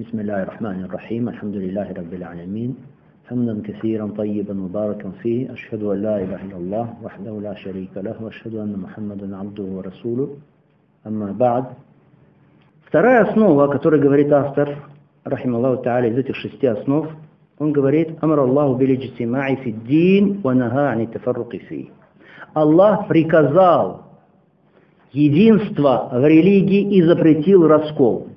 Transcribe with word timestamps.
بسم 0.00 0.20
الله 0.20 0.42
الرحمن 0.42 0.84
الرحيم 0.84 1.28
الحمد 1.28 1.56
لله 1.56 1.88
رب 2.00 2.12
العالمين 2.20 2.70
حمدا 3.28 3.54
كثيرا 3.68 4.06
طيبا 4.20 4.54
مباركا 4.54 5.10
فيه 5.22 5.52
أشهد 5.52 5.82
أن 5.82 6.02
لا 6.02 6.16
إله 6.24 6.40
إلا 6.46 6.56
الله 6.62 6.86
وحده 7.04 7.40
لا 7.46 7.54
شريك 7.54 7.92
له 7.96 8.16
وأشهد 8.22 8.54
أن 8.54 8.72
محمدا 8.84 9.36
عبده 9.36 9.62
ورسوله 9.76 10.28
أما 11.06 11.32
بعد 11.32 11.64
Вторая 12.86 13.24
основа, 13.24 13.64
о 13.64 13.68
которой 13.68 14.00
говорит 14.00 14.32
автор, 14.32 14.68
рахим 15.24 15.56
Аллаху 15.56 15.82
Та'аля, 15.82 16.08
из 16.08 16.16
этих 16.16 16.36
шести 16.36 16.66
основ, 16.66 17.06
он 17.58 17.72
говорит, 17.72 18.16
«Амар 18.22 18.38
Аллаху 18.38 18.76
билиджтимаи 18.76 19.56
фиддин, 19.56 20.40
ва 20.40 20.54
нага 20.54 20.92
ани 20.92 21.08
тафарруки 21.08 21.58
фи». 21.58 21.90
Аллах 22.54 23.06
приказал 23.06 24.04
единство 25.12 26.08
в 26.10 26.26
религии 26.26 26.96
и 26.96 27.02
запретил 27.02 27.68
раскол. 27.68 28.29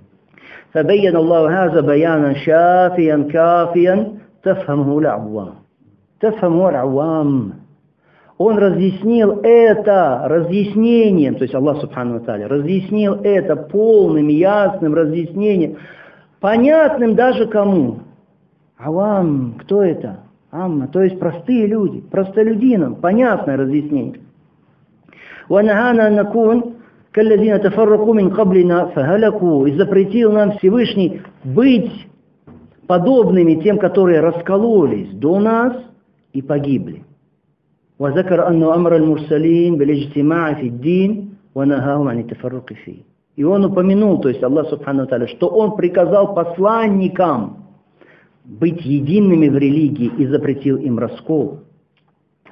فبين 0.72 1.16
الله 1.16 1.64
هذا 1.64 1.80
بيانا 1.80 2.34
شافيا 2.34 3.28
كافيا 3.32 4.12
تفهمه 4.42 4.98
العوام 4.98 5.54
تفهمه 6.20 6.68
العوام 6.68 7.52
Он 8.40 8.56
разъяснил 8.56 9.40
это 9.42 10.22
разъяснением, 10.26 11.34
то 11.34 11.42
есть 11.42 11.56
Аллах 11.56 11.80
Субхану 11.80 12.20
Тааля, 12.20 12.46
разъяснил 12.46 13.14
это 13.14 13.56
полным, 13.56 14.28
ясным 14.28 14.94
разъяснением, 14.94 15.78
понятным 16.38 17.16
даже 17.16 17.48
кому? 17.48 17.98
Авам, 18.78 19.56
кто 19.58 19.82
это? 19.82 20.20
Амма, 20.52 20.86
то 20.86 21.02
есть 21.02 21.18
простые 21.18 21.66
люди, 21.66 22.00
простолюдинам, 22.00 22.94
понятное 22.94 23.56
разъяснение. 23.56 24.20
وَنَهَانَا 25.48 26.10
نَكُونَ 26.10 26.71
كَالَّذِينَ 27.12 27.60
تَفَرَّقُوا 27.60 28.14
مِنْ 28.14 28.30
قَبْلِنَا 28.30 28.84
فَهَلَكُوا 28.94 29.68
И 29.68 29.76
запретил 29.76 30.32
нам 30.32 30.52
Всевышний 30.58 31.20
быть 31.44 31.90
подобными 32.86 33.54
тем, 33.62 33.78
которые 33.78 34.20
раскололись 34.20 35.10
до 35.14 35.38
нас 35.40 35.72
и 36.32 36.42
погибли. 36.42 37.02
وذكر 37.98 38.48
أنه 38.48 38.74
أمر 38.74 38.96
المرسلين 38.96 39.76
بالاجتماع 39.78 40.54
في 40.54 40.66
الدين 40.66 41.34
ونهاهم 41.54 42.08
عن 42.08 42.18
التفرق 42.18 42.72
فيه. 42.72 43.02
И 43.36 43.44
он 43.44 43.64
упомянул, 43.64 44.20
то 44.20 44.28
есть 44.28 44.42
Аллах 44.42 44.68
Субхану 44.68 45.06
Таля, 45.06 45.26
что 45.28 45.46
он 45.48 45.76
приказал 45.76 46.34
посланникам 46.34 47.64
быть 48.44 48.84
едиными 48.84 49.48
в 49.48 49.56
религии 49.56 50.10
и 50.18 50.26
запретил 50.26 50.76
им 50.76 50.98
раскол. 50.98 51.58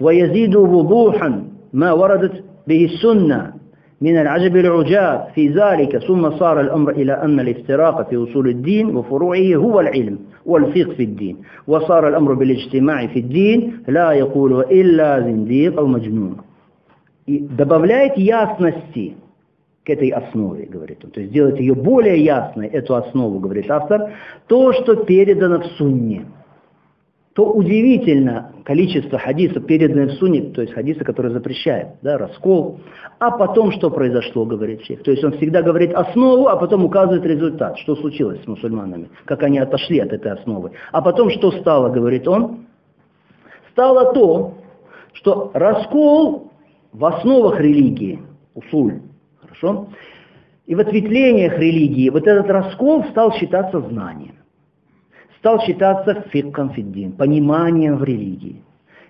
ويزيد 0.01 0.56
وضوحا 0.56 1.45
ما 1.73 1.92
وردت 1.92 2.45
به 2.67 2.84
السنة 2.84 3.53
من 4.01 4.17
العجب 4.17 4.56
العجاب 4.56 5.29
في 5.34 5.48
ذلك 5.48 5.98
ثم 5.98 6.31
صار 6.31 6.61
الأمر 6.61 6.91
إلى 6.91 7.12
أن 7.12 7.41
الافتراق 7.41 8.11
في 8.11 8.17
أصول 8.17 8.48
الدين 8.48 8.97
وفروعه 8.97 9.55
هو 9.55 9.81
العلم 9.81 10.19
والفقه 10.47 10.95
في 10.95 11.03
الدين 11.03 11.37
وصار 11.67 12.09
الأمر 12.09 12.34
بالاجتماع 12.34 13.06
في 13.06 13.19
الدين 13.19 13.83
لا 13.89 14.12
يقول 14.12 14.61
إلا 14.61 15.20
زنديق 15.20 15.79
أو 15.79 15.87
مجنون 15.87 16.37
и 17.27 17.39
добавляет 17.41 18.17
ясности 18.17 19.17
к 19.84 19.91
этой 19.91 20.11
основе, 20.11 20.67
говорит 20.67 21.05
он. 21.05 21.11
То 21.11 21.20
есть 21.20 21.33
делает 21.33 21.59
ее 21.59 21.75
более 21.75 22.23
ясной, 22.23 22.69
эту 22.69 22.95
основу, 22.95 23.39
говорит 23.41 23.70
автор, 23.70 24.12
то, 24.47 24.73
что 24.73 24.97
передано 24.97 25.61
в 25.61 25.67
сунне 25.77 26.27
То 27.34 27.50
удивительно 27.50 28.52
количество 28.66 29.18
хадисов, 29.18 29.66
переданных 29.66 30.12
в 30.12 30.18
сунне, 30.18 30.42
то 30.42 30.62
есть 30.62 30.74
хадисы, 30.74 31.04
которые 31.06 31.32
запрещают, 31.32 31.90
да, 32.02 32.18
раскол. 32.18 32.82
А 33.20 33.32
потом 33.32 33.72
что 33.72 33.90
произошло, 33.90 34.46
говорит 34.46 34.84
шейх. 34.84 35.02
То 35.04 35.12
есть 35.12 35.23
он 35.23 35.34
всегда 35.34 35.62
говорит 35.62 35.94
основу, 35.94 36.48
а 36.48 36.58
потом 36.58 36.84
указывает 36.84 37.23
результат, 37.23 37.78
что 37.80 37.96
случилось 37.96 38.44
с 38.44 38.48
мусульманами, 38.48 39.10
как 39.26 39.44
они 39.44 39.60
отошли 39.60 40.00
от 40.00 40.12
этой 40.12 40.34
основы. 40.34 40.72
А 40.92 41.02
потом 41.02 41.30
что 41.30 41.52
стало, 41.54 41.90
говорит 41.90 42.28
он? 42.28 42.66
Стало 43.72 44.14
то, 44.14 44.56
что 45.14 45.52
раскол 45.54 46.52
в 46.92 47.05
основах 47.05 47.61
религии, 47.61 48.20
усуль, 48.55 49.00
хорошо, 49.42 49.88
и 50.66 50.76
в 50.76 50.80
ответвлениях 50.80 51.58
религии, 51.58 52.10
вот 52.10 52.28
этот 52.28 52.50
раскол 52.50 53.05
стал 53.05 53.32
считаться 53.34 53.80
знанием 53.80 54.30
стал 55.42 55.60
считаться 55.62 56.24
фикком 56.30 56.70
фиддин, 56.70 57.14
пониманием 57.14 57.98
в 57.98 58.04
религии. 58.04 58.62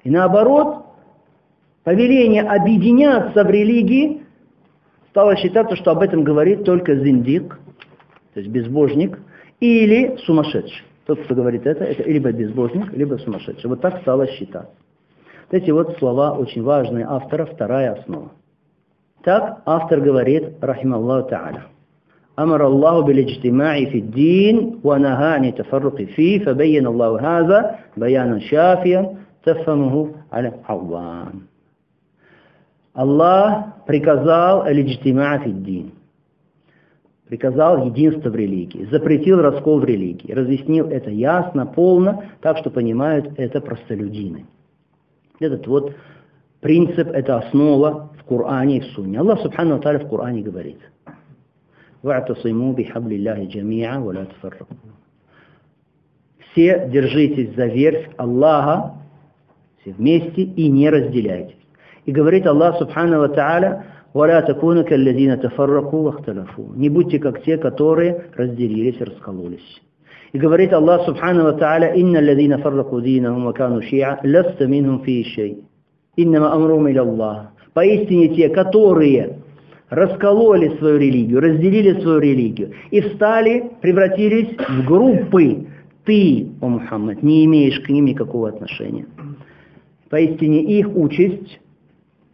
И 0.04 0.10
наоборот, 0.10 0.86
повеление 1.84 2.44
объединяться 2.44 3.44
в 3.44 3.50
религии 3.50 4.24
стало 5.10 5.36
считаться, 5.36 5.76
что 5.76 5.92
об 5.92 6.00
этом 6.00 6.24
говорит 6.24 6.64
только 6.64 6.96
зиндик, 6.96 7.60
то 8.34 8.40
есть 8.40 8.50
безбожник, 8.50 9.20
или 9.60 10.16
сумасшедший. 10.26 10.86
Тот, 11.06 11.22
кто 11.22 11.36
говорит 11.36 11.66
это, 11.68 11.84
это 11.84 12.10
либо 12.10 12.32
безбожник, 12.32 12.94
либо 12.94 13.18
сумасшедший. 13.18 13.70
Вот 13.70 13.82
так 13.82 14.02
стало 14.02 14.26
считаться. 14.28 14.72
Вот 15.52 15.62
эти 15.62 15.70
вот 15.72 15.98
слова 15.98 16.32
очень 16.32 16.64
важные 16.64 17.06
автора, 17.06 17.46
вторая 17.46 17.92
основа. 17.92 18.32
Так 19.22 19.62
автор 19.66 20.00
говорит, 20.00 20.54
рахим 20.62 20.94
Аллаху 20.94 21.30
Та'аля. 21.30 21.64
أمر 22.39 22.67
الله 22.67 23.01
بالاجتماع 23.01 23.85
في 23.85 23.99
الدين 23.99 24.81
ونهى 24.85 25.27
عن 25.35 25.45
التفرق 25.45 26.03
فيه 26.03 26.45
فبين 26.45 26.87
الله 26.87 27.39
هذا 27.39 27.79
بيانا 27.97 28.39
شافيا 28.39 29.15
تفهمه 29.45 30.11
على 30.33 30.53
عوام 30.69 31.47
Аллах 32.95 33.85
приказал 33.87 34.63
алиджтима 34.63 35.39
фиддин, 35.41 35.93
приказал 37.29 37.85
единство 37.85 38.31
в 38.31 38.35
религии, 38.35 38.89
запретил 38.91 39.43
раскол 39.43 39.81
в 39.81 39.85
религии, 39.85 40.33
разъяснил 40.33 40.87
это 40.89 41.11
ясно, 41.11 41.67
полно, 41.67 42.23
так 42.41 42.57
что 42.57 42.71
понимают 42.71 43.35
это 43.37 43.61
простолюдины. 43.61 44.47
Этот 45.41 45.67
вот 45.67 45.95
принцип, 46.63 47.09
это 47.09 47.37
основа 47.37 48.09
в 48.19 48.25
Коране 48.25 48.79
и 48.79 48.81
в 48.81 48.87
Сунне. 48.95 49.21
Аллах 49.21 49.43
Субхану 49.43 49.77
Аталя 49.77 49.99
в 49.99 50.09
Коране 50.09 50.41
говорит – 50.41 51.00
«Ва'тасиму 52.04 52.74
бихабли 52.74 53.18
Аллахи 53.18 53.48
джами'а 53.48 54.00
валя 54.00 54.26
тафарраку». 54.26 54.76
Все 56.52 56.88
держитесь 56.90 57.56
за 57.56 57.68
верфь 57.68 58.10
Аллаха, 58.18 58.96
все 59.82 59.94
вместе 59.94 60.42
и 60.42 60.70
не 60.70 60.90
разделяйтесь. 60.90 61.56
И 62.06 62.12
говорит 62.12 62.46
Аллах 62.46 62.78
Субхану 62.78 63.20
Ва 63.20 63.28
Та'аля, 63.28 63.84
«Валя 64.14 64.42
такуна 64.42 64.84
каллазина 64.84 65.38
тафарраку 65.38 66.02
вахталафу». 66.02 66.74
Не 66.76 66.90
будьте 66.90 67.20
как 67.20 67.44
те, 67.44 67.58
которые 67.58 68.26
разделились 68.36 69.00
и 69.00 69.04
раскололись. 69.06 69.82
И 70.34 70.38
говорит 70.38 70.74
Аллах 70.74 71.06
Субхану 71.06 71.44
Ва 71.44 71.58
Та'аля, 71.58 71.94
«Инна 71.96 72.20
аллазина 72.20 72.58
фарраку 72.58 73.00
динахум 73.00 73.46
ва 73.46 73.54
кану 73.54 73.82
ши'а, 73.82 74.20
ласта 74.24 74.68
минхум 74.68 75.04
фи 75.04 75.24
шей». 75.24 75.64
«Иннама 76.18 76.54
амрум 76.54 76.90
иля 76.90 77.02
Аллах». 77.02 77.52
Поистине 77.74 78.28
те, 78.36 78.50
которые 78.50 79.41
раскололи 79.91 80.77
свою 80.79 80.99
религию, 80.99 81.41
разделили 81.41 82.01
свою 82.01 82.19
религию 82.19 82.73
и 82.91 83.01
встали, 83.01 83.71
превратились 83.81 84.57
в 84.57 84.85
группы. 84.87 85.67
Ты, 86.05 86.47
о 86.61 86.69
Мухаммад, 86.69 87.23
не 87.23 87.45
имеешь 87.47 87.81
к 87.81 87.89
ним 87.89 88.05
никакого 88.05 88.49
отношения. 88.49 89.07
Поистине 90.09 90.63
их 90.63 90.95
участь 90.97 91.61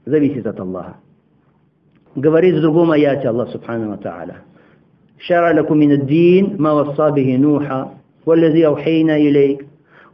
зависит 0.05 0.47
от 0.47 0.61
Аллаха. 0.61 0.97
Говорит 2.15 2.57
в 2.57 2.61
другом 2.61 2.91
аяте 2.91 3.29
Аллах 3.29 3.51
Субхану 3.51 3.89
Ва 3.91 3.97
Та'аля. 3.97 4.37
شرع 5.23 5.51
لكم 5.51 5.77
من 5.77 5.93
الدين 5.93 6.57
ما 6.59 6.73
وصى 6.73 7.11
به 7.11 7.37
نوحا 7.37 7.95
والذي 8.27 8.67
أوحينا 8.67 9.17
إليك 9.17 9.67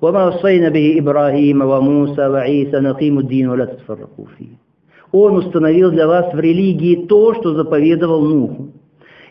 وما 0.03 0.27
وصينا 0.27 0.69
به 0.69 0.99
إبراهيم 0.99 1.63
وموسى 1.63 2.27
وعيسى 2.27 2.81
نقيم 2.81 3.19
الدين 3.19 3.49
ولا 3.49 3.65
تتفرقوا 3.65 4.25
فيه 4.39 4.62
он 5.14 5.38
установил 5.38 5.92
для 5.92 6.08
вас 6.08 6.34
в 6.34 6.40
религии 6.40 7.06
то, 7.06 7.36
что 7.36 7.54
заповедовал 7.54 8.24
Нуху, 8.24 8.72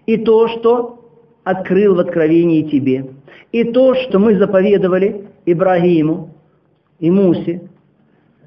и 0.06 0.16
то, 0.16 0.46
что 0.46 1.10
открыл 1.42 1.96
в 1.96 1.98
откровении 1.98 2.62
тебе, 2.62 3.10
и 3.50 3.64
то, 3.64 3.96
что 3.96 4.20
мы 4.20 4.38
заповедовали 4.38 5.26
Ибрагиму 5.44 6.30
и 7.00 7.10
Мусе, 7.10 7.68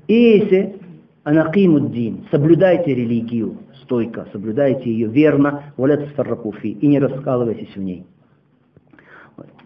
и 0.07 0.39
Исе, 0.39 0.77
анакимуддин, 1.25 2.25
соблюдайте 2.31 2.95
религию 2.95 3.57
стойко, 3.83 4.27
соблюдайте 4.31 4.89
ее 4.89 5.09
верно, 5.09 5.73
валят 5.75 6.07
фарракуфи, 6.15 6.67
и 6.67 6.87
не 6.87 6.99
раскалывайтесь 6.99 7.75
в 7.75 7.81
ней. 7.81 8.05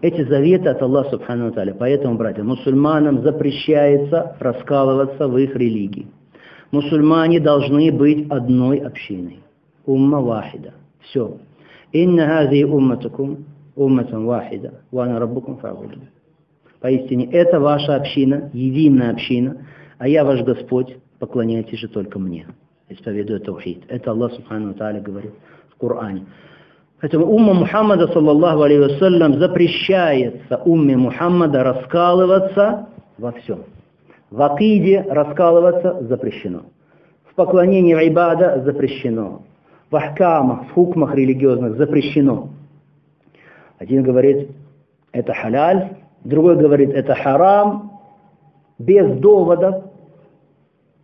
Эти 0.02 0.24
заветы 0.24 0.70
от 0.70 0.82
Аллаха 0.82 1.12
Субхану 1.12 1.52
Таля. 1.52 1.76
Поэтому, 1.78 2.18
братья, 2.18 2.42
мусульманам 2.42 3.22
запрещается 3.22 4.36
раскалываться 4.40 5.28
в 5.28 5.38
их 5.38 5.56
религии 5.56 6.08
мусульмане 6.72 7.40
должны 7.40 7.92
быть 7.92 8.30
одной 8.30 8.80
общиной. 8.80 9.40
Умма 9.86 10.22
вахида. 10.22 10.74
Все. 11.02 11.38
Инна 11.92 12.28
хази 12.28 12.64
умматакум 12.64 13.46
умматан 13.76 14.26
вахида. 14.26 14.82
Вана 14.92 15.20
раббукум 15.20 15.58
фагуду. 15.58 16.00
Поистине, 16.82 17.26
это 17.32 17.60
ваша 17.60 17.96
община, 17.96 18.50
единая 18.54 19.12
община, 19.12 19.58
а 19.98 20.08
я 20.08 20.24
ваш 20.24 20.42
Господь, 20.44 20.96
поклоняйтесь 21.20 21.80
же 21.80 21.90
только 21.90 22.20
мне. 22.20 22.48
Исповедуя 22.88 23.40
таухид. 23.40 23.84
Это 23.90 24.12
Аллах 24.12 24.34
Субхану 24.34 24.74
Тааля 24.74 25.02
говорит 25.02 25.34
в 25.70 25.78
Коране. 25.78 26.26
Поэтому 27.02 27.26
умма 27.28 27.54
Мухаммада, 27.54 28.08
саллаллаху 28.08 28.64
алейhi 28.64 28.80
вассалям, 28.80 29.40
запрещается 29.40 30.58
умме 30.66 30.98
Мухаммада 30.98 31.64
раскалываться 31.64 32.88
во 33.18 33.32
всем. 33.34 33.64
В 34.30 34.42
акиде 34.42 35.02
раскалываться 35.10 36.02
запрещено. 36.02 36.66
В 37.32 37.36
поклонении 37.36 37.94
в 37.94 38.62
запрещено. 38.64 39.44
В 39.90 39.96
ахкамах, 39.96 40.68
в 40.68 40.74
хукмах 40.74 41.16
религиозных 41.16 41.78
запрещено. 41.78 42.50
Один 43.80 44.04
говорит, 44.04 44.52
это 45.12 45.34
халяль, 45.34 45.98
другой 46.24 46.58
говорит, 46.58 46.92
это 46.92 47.16
харам, 47.16 47.92
без 48.78 49.18
доводов, 49.20 49.86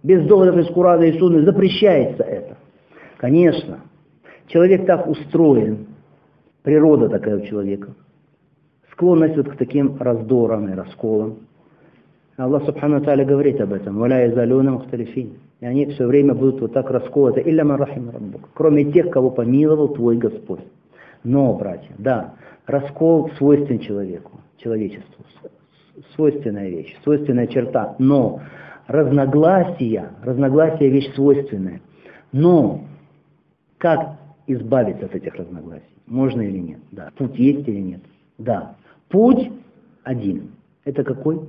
без 0.04 0.26
доводов 0.28 0.58
из 0.58 0.68
Курана 0.68 1.04
и 1.04 1.18
Сунны 1.18 1.42
запрещается 1.44 2.24
это. 2.24 2.58
Конечно, 3.18 3.80
человек 4.48 4.86
так 4.86 5.08
устроен, 5.08 5.88
природа 6.62 7.10
такая 7.10 7.38
у 7.38 7.46
человека, 7.46 7.94
склонность 8.92 9.36
вот 9.36 9.50
к 9.50 9.58
таким 9.58 9.98
раздорам 10.00 10.70
и 10.70 10.76
расколам. 10.76 11.40
Аллах 12.38 12.66
Субхану 12.66 13.02
Тааля 13.02 13.24
говорит 13.26 13.62
об 13.62 13.72
этом. 13.72 13.98
«Валя 13.98 14.30
изалюна 14.30 14.72
мухталифин». 14.72 15.38
И 15.62 15.66
они 15.66 15.86
все 15.86 16.06
время 16.06 16.34
будут 16.34 16.60
вот 16.60 16.74
так 16.74 16.90
расколоты. 16.90 17.42
«Илля 17.46 17.64
марахим 17.64 18.10
раббук». 18.10 18.50
Кроме 18.54 18.92
тех, 18.92 19.10
кого 19.10 19.32
помиловал 19.32 19.90
твой 19.90 20.18
Господь. 20.18 20.60
Но, 21.24 21.54
братья, 21.54 21.92
да, 21.98 22.34
раскол 22.68 23.32
свойствен 23.38 23.80
человеку, 23.80 24.32
человечеству. 24.58 25.26
Свойственная 26.16 26.70
вещь, 26.70 26.94
свойственная 27.04 27.48
черта. 27.48 27.96
Но 28.00 28.42
разногласия, 28.88 30.12
разногласия 30.22 30.90
вещь 30.90 31.14
свойственная. 31.16 31.82
Но 32.34 32.82
как 33.78 34.18
избавиться 34.46 35.06
от 35.06 35.16
этих 35.16 35.36
разногласий? 35.36 35.84
Можно 36.06 36.42
или 36.42 36.58
нет? 36.58 36.80
Да. 36.92 37.12
Путь 37.18 37.40
есть 37.40 37.66
или 37.68 37.80
нет? 37.80 38.02
Да. 38.38 38.76
Путь 39.08 39.52
один. 40.04 40.52
Это 40.84 41.04
какой? 41.04 41.40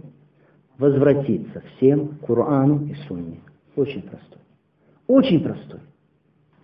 Возвратиться 0.79 1.63
всем 1.77 2.09
к 2.09 2.27
Курану 2.27 2.87
и 2.87 2.95
Сунне. 3.07 3.41
Очень 3.77 4.03
простой. 4.03 4.41
Очень 5.07 5.43
простой. 5.43 5.81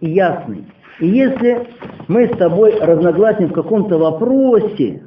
И 0.00 0.11
ясный. 0.11 0.67
И 1.00 1.06
если 1.06 1.69
мы 2.09 2.26
с 2.26 2.37
тобой 2.37 2.79
разногласим 2.79 3.49
в 3.49 3.53
каком-то 3.53 3.99
вопросе, 3.99 5.05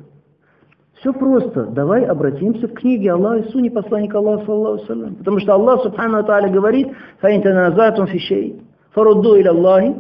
все 1.00 1.14
просто. 1.14 1.66
Давай 1.66 2.04
обратимся 2.04 2.68
к 2.68 2.80
книге 2.80 3.12
Аллаха 3.12 3.44
и 3.44 3.52
Сунне 3.52 3.70
посланника 3.70 4.18
Аллаха, 4.18 4.46
саллаху 4.46 4.86
Потому 5.20 5.40
что 5.40 5.54
Аллах, 5.54 5.84
субхану 5.84 6.24
тааля, 6.24 6.50
говорит, 6.50 6.88
«Фаинтаназатум 7.20 8.08
фишей, 8.08 8.62
фарудду 8.92 9.36
иля 9.36 9.52
Аллахи, 9.52 9.96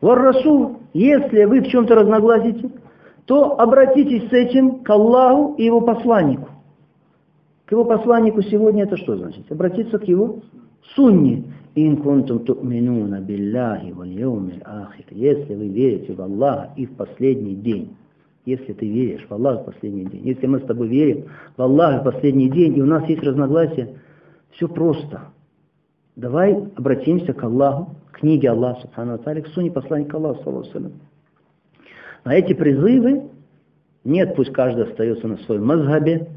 вар 0.00 0.18
расул». 0.18 0.78
Если 0.94 1.44
вы 1.44 1.60
в 1.60 1.68
чем-то 1.68 1.94
разногласите, 1.94 2.70
то 3.26 3.60
обратитесь 3.60 4.30
с 4.30 4.32
этим 4.32 4.82
к 4.82 4.88
Аллаху 4.88 5.56
и 5.58 5.64
его 5.64 5.82
посланнику. 5.82 6.48
К 7.66 7.72
его 7.72 7.84
посланнику 7.84 8.42
сегодня 8.42 8.84
это 8.84 8.96
что 8.96 9.16
значит? 9.16 9.50
Обратиться 9.50 9.98
к 9.98 10.04
его 10.04 10.40
сунне. 10.94 11.44
Ин 11.74 11.96
кунтум 11.98 12.44
ту'минуна 12.44 13.20
билляхи 13.20 13.90
валь 13.90 14.62
ахир. 14.64 15.04
Если 15.10 15.54
вы 15.54 15.68
верите 15.68 16.14
в 16.14 16.22
Аллаха 16.22 16.70
и 16.76 16.86
в 16.86 16.92
последний 16.92 17.56
день. 17.56 17.96
Если 18.44 18.72
ты 18.72 18.88
веришь 18.88 19.26
в 19.28 19.32
Аллаха 19.34 19.62
в 19.62 19.66
последний 19.66 20.04
день. 20.04 20.22
Если 20.24 20.46
мы 20.46 20.60
с 20.60 20.62
тобой 20.62 20.86
верим 20.86 21.24
в 21.56 21.62
Аллаха 21.62 22.00
в 22.00 22.04
последний 22.04 22.48
день, 22.48 22.78
и 22.78 22.82
у 22.82 22.86
нас 22.86 23.06
есть 23.08 23.22
разногласия, 23.24 23.96
все 24.52 24.68
просто. 24.68 25.22
Давай 26.14 26.54
обратимся 26.76 27.34
к 27.34 27.42
Аллаху, 27.42 27.96
к 28.12 28.20
книге 28.20 28.50
Аллаха, 28.50 28.82
Субхану 28.82 29.14
Аталя, 29.14 29.42
к 29.42 29.48
суне 29.48 29.72
посланника 29.72 30.18
Аллаха, 30.18 30.44
саллаху 30.44 30.92
А 32.22 32.32
эти 32.32 32.54
призывы, 32.54 33.24
нет, 34.04 34.36
пусть 34.36 34.52
каждый 34.52 34.84
остается 34.84 35.26
на 35.26 35.36
своем 35.38 35.66
мазхабе, 35.66 36.28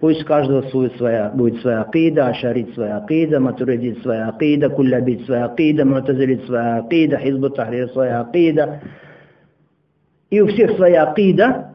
пусть 0.00 0.22
у 0.22 0.26
каждого 0.26 0.62
будет 0.70 0.96
своя, 0.96 1.30
будет 1.30 1.60
своя 1.60 1.82
акида, 1.82 2.28
ашарит 2.28 2.74
своя 2.74 2.98
акида, 2.98 3.40
матуридит 3.40 4.02
своя 4.02 4.28
акида, 4.28 4.70
куллябит 4.70 5.24
своя 5.26 5.46
акида, 5.46 5.84
мутазилит 5.84 6.44
своя 6.46 6.78
акида, 6.78 7.18
хизбут 7.18 7.56
тахрир 7.56 7.90
своя 7.90 8.20
акида. 8.20 8.80
И 10.30 10.40
у 10.40 10.46
всех 10.46 10.76
своя 10.76 11.04
акида, 11.04 11.74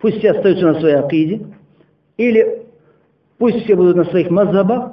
пусть 0.00 0.18
все 0.18 0.32
остаются 0.32 0.72
на 0.72 0.80
своей 0.80 0.96
акиде, 0.96 1.46
или 2.16 2.62
пусть 3.38 3.64
все 3.64 3.76
будут 3.76 3.96
на 3.96 4.04
своих 4.06 4.30
мазхабах, 4.30 4.92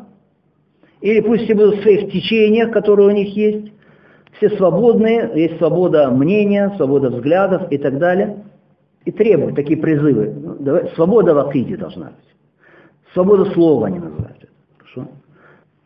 или 1.01 1.21
пусть 1.21 1.45
все 1.45 1.55
будут 1.55 1.79
в 1.79 1.81
своих 1.81 2.11
течениях, 2.11 2.71
которые 2.71 3.07
у 3.07 3.11
них 3.11 3.35
есть. 3.35 3.71
Все 4.37 4.49
свободные, 4.57 5.31
есть 5.33 5.57
свобода 5.57 6.11
мнения, 6.11 6.73
свобода 6.75 7.09
взглядов 7.09 7.71
и 7.71 7.77
так 7.77 7.97
далее. 7.97 8.43
И 9.05 9.11
требуют 9.11 9.55
такие 9.55 9.79
призывы. 9.79 10.89
Свобода 10.95 11.33
в 11.33 11.47
акиде 11.47 11.77
должна 11.77 12.07
быть. 12.07 12.34
Свобода 13.15 13.45
слова 13.53 13.87
они 13.87 13.99
называют 13.99 14.37
это. 14.41 14.51
Хорошо? 14.77 15.07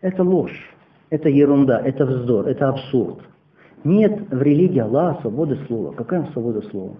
Это 0.02 0.24
ложь, 0.24 0.76
это 1.12 1.30
ерунда, 1.30 1.80
это 1.80 2.08
вздор, 2.08 2.48
это 2.48 2.70
абсурд. 2.70 3.20
Нет 3.84 4.32
в 4.32 4.42
религии 4.42 4.80
Аллаха 4.80 5.22
свободы 5.22 5.60
слова. 5.68 5.94
Какая 5.94 6.26
свобода 6.34 6.64
слова? 6.64 6.96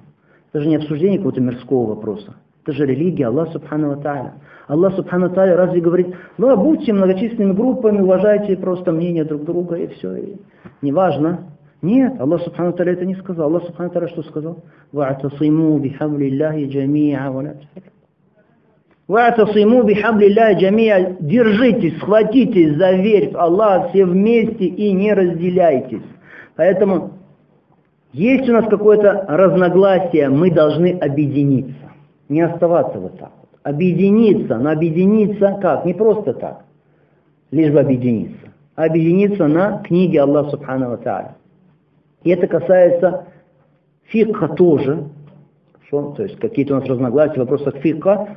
Это 0.54 0.62
же 0.62 0.70
не 0.70 0.76
обсуждение 0.76 1.18
какого-то 1.18 1.42
мирского 1.42 1.88
вопроса. 1.96 2.36
Это 2.64 2.74
же 2.74 2.86
религия 2.86 3.26
Аллаха 3.26 3.54
Субхану 3.54 4.00
Тааля. 4.00 4.36
Аллах 4.68 4.94
Субхану 4.94 5.32
Тааля 5.32 5.58
разве 5.58 5.82
говорит, 5.82 6.14
ну, 6.38 6.50
а 6.50 6.56
будьте 6.56 6.94
многочисленными 6.94 7.54
группами, 7.54 8.00
уважайте 8.00 8.56
просто 8.56 8.92
мнение 8.92 9.26
друг 9.26 9.46
друга 9.46 9.78
и 9.78 9.88
все, 9.88 10.16
и 10.16 10.36
неважно. 10.84 11.40
Нет, 11.82 12.22
Аллах 12.22 12.44
Субхану 12.44 12.74
Тааля 12.74 12.94
это 12.94 13.06
не 13.06 13.16
сказал. 13.16 13.48
Аллах 13.48 13.64
Субхану 13.64 13.90
Тааля 13.90 14.08
что 14.10 14.22
сказал? 14.22 14.60
«Ва'тасиму 14.94 15.80
бихавли 15.80 16.30
Аллахи 16.30 16.66
джами'а 16.66 17.32
валятхилю». 17.32 17.99
Ватасиму 19.10 19.82
бихаблиля 19.84 20.54
джамия. 20.54 21.18
Держитесь, 21.20 21.98
схватитесь 21.98 22.76
за 22.78 22.92
верь 22.92 23.32
в 23.32 23.38
Аллах 23.38 23.90
все 23.90 24.06
вместе 24.06 24.66
и 24.66 24.92
не 24.92 25.14
разделяйтесь. 25.14 26.04
Поэтому 26.56 27.14
есть 28.14 28.48
у 28.48 28.54
нас 28.54 28.66
какое-то 28.70 29.26
разногласие, 29.28 30.30
мы 30.30 30.52
должны 30.52 30.92
объединиться. 31.00 31.74
Не 32.30 32.42
оставаться 32.42 33.00
вот 33.00 33.18
так 33.18 33.32
вот. 33.40 33.50
Объединиться, 33.64 34.60
но 34.60 34.70
объединиться 34.70 35.58
как? 35.60 35.86
Не 35.86 35.96
просто 35.96 36.34
так, 36.34 36.62
лишь 37.50 37.72
бы 37.72 37.80
объединиться. 37.80 38.50
Объединиться 38.76 39.48
на 39.48 39.80
книге 39.80 40.22
Аллаха 40.22 40.52
Субхану 40.52 40.96
Тааля. 41.00 41.36
И 42.24 42.30
это 42.30 42.46
касается 42.46 43.26
фикха 44.04 44.50
тоже, 44.50 45.06
что? 45.90 46.14
То 46.14 46.24
есть 46.24 46.40
какие-то 46.40 46.76
у 46.76 46.80
нас 46.80 46.88
разногласия 46.88 47.36
в 47.36 47.50
вопросах 47.50 47.76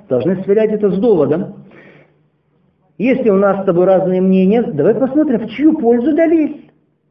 должны 0.09 0.43
сверять 0.43 0.73
это 0.73 0.91
с 0.91 0.99
доводом. 0.99 1.67
Если 2.99 3.31
у 3.31 3.37
нас 3.37 3.63
с 3.63 3.65
тобой 3.65 3.85
разные 3.85 4.21
мнения, 4.21 4.63
давай 4.63 4.95
посмотрим, 4.95 5.47
в 5.47 5.51
чью 5.51 5.79
пользу 5.79 6.17
далиль. 6.17 6.71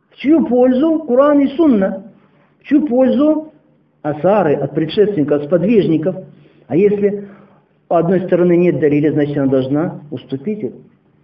В 0.09 0.17
чью 0.17 0.45
пользу 0.45 0.99
Куран 0.99 1.39
и 1.39 1.47
Сунна. 1.55 2.11
В 2.59 2.63
чью 2.65 2.85
пользу 2.85 3.53
асары 4.01 4.55
от 4.55 4.75
предшественников, 4.75 5.41
от 5.41 5.45
сподвижников– 5.45 6.15
а 6.71 6.77
если 6.77 7.27
у 7.89 7.95
одной 7.95 8.21
стороны 8.21 8.55
нет 8.55 8.79
далиля, 8.79 9.11
значит 9.11 9.37
она 9.37 9.47
должна 9.47 10.03
уступить, 10.09 10.71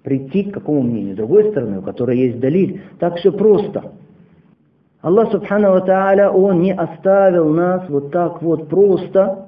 прийти 0.03 0.43
к 0.43 0.55
какому 0.55 0.81
мнению? 0.81 1.13
С 1.13 1.17
другой 1.17 1.51
стороны, 1.51 1.79
у 1.79 1.81
которой 1.81 2.17
есть 2.17 2.41
далиль. 2.41 2.81
Так 2.99 3.15
все 3.15 3.31
просто. 3.31 3.93
Аллах 5.01 5.31
Субхану 5.31 5.79
Тааля, 5.85 6.29
Он 6.29 6.61
не 6.61 6.73
оставил 6.73 7.49
нас 7.49 7.87
вот 7.89 8.11
так 8.11 8.41
вот 8.41 8.67
просто, 8.67 9.47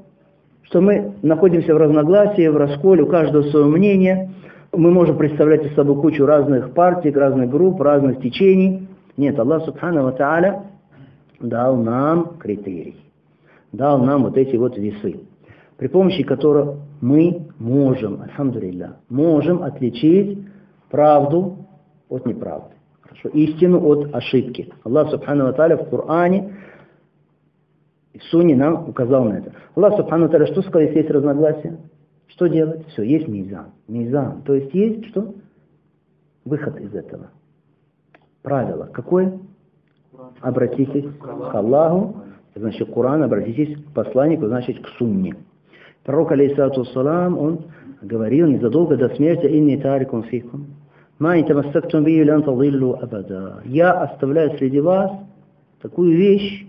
что 0.63 0.81
мы 0.81 1.13
находимся 1.21 1.73
в 1.73 1.77
разногласии, 1.77 2.47
в 2.47 2.57
расколе, 2.57 3.03
у 3.03 3.07
каждого 3.07 3.43
свое 3.43 3.65
мнение. 3.65 4.31
Мы 4.71 4.91
можем 4.91 5.17
представлять 5.17 5.65
из 5.65 5.73
собой 5.73 5.99
кучу 6.01 6.25
разных 6.25 6.73
партий, 6.73 7.11
разных 7.11 7.49
групп, 7.49 7.81
разных 7.81 8.21
течений. 8.21 8.87
Нет, 9.17 9.39
Аллах 9.39 9.65
Субхану 9.65 10.11
Тааля 10.11 10.63
дал 11.39 11.75
нам 11.75 12.37
критерий, 12.37 12.97
дал 13.71 13.97
нам 14.03 14.23
вот 14.23 14.37
эти 14.37 14.55
вот 14.55 14.77
весы 14.77 15.21
при 15.79 15.87
помощи 15.87 16.23
которого 16.23 16.77
мы 16.99 17.47
можем, 17.57 18.21
альхамдулилля, 18.21 18.97
можем 19.07 19.63
отличить 19.63 20.45
правду 20.91 21.55
от 22.09 22.25
неправды. 22.25 22.75
Истину 23.27 23.85
от 23.85 24.13
ошибки. 24.13 24.71
Аллах 24.83 25.09
Субхану 25.09 25.45
Ва 25.45 25.77
в 25.77 25.89
Коране 25.89 26.55
и 28.13 28.19
в 28.19 28.23
Сунне 28.25 28.55
нам 28.55 28.89
указал 28.89 29.25
на 29.25 29.39
это. 29.39 29.53
Аллах 29.75 29.95
Субхану 29.97 30.27
Ва 30.27 30.45
что 30.47 30.61
сказал, 30.61 30.81
если 30.81 30.99
есть 30.99 31.11
разногласия? 31.11 31.77
Что 32.27 32.47
делать? 32.47 32.87
Все, 32.89 33.03
есть 33.03 33.27
мизан. 33.27 33.71
Мизан. 33.87 34.43
То 34.43 34.53
есть 34.53 34.73
есть 34.73 35.07
что? 35.07 35.33
Выход 36.45 36.79
из 36.79 36.93
этого. 36.93 37.31
Правило. 38.41 38.89
Какое? 38.93 39.39
Обратитесь 40.41 41.05
к 41.19 41.55
Аллаху, 41.55 42.23
значит, 42.55 42.89
к 42.89 42.93
Корану, 42.93 43.25
обратитесь 43.25 43.75
к 43.77 43.93
посланнику, 43.93 44.47
значит, 44.47 44.81
к 44.81 44.87
Сунне. 44.97 45.35
Пророк, 46.03 46.31
алейхиссалату 46.31 46.85
салам, 46.85 47.37
он 47.37 47.65
говорил 48.01 48.47
незадолго 48.47 48.95
до 48.97 49.09
смерти 49.15 49.45
«Инни 49.45 49.75
тарикум 49.75 50.23
фикум». 50.23 50.67
«Ма 51.19 51.37
и 51.37 51.43
тамассактум 51.43 52.03
би 52.03 52.23
лян 52.23 52.43
абада». 52.43 53.61
Я 53.65 53.91
оставляю 53.91 54.57
среди 54.57 54.79
вас 54.79 55.11
такую 55.81 56.17
вещь, 56.17 56.65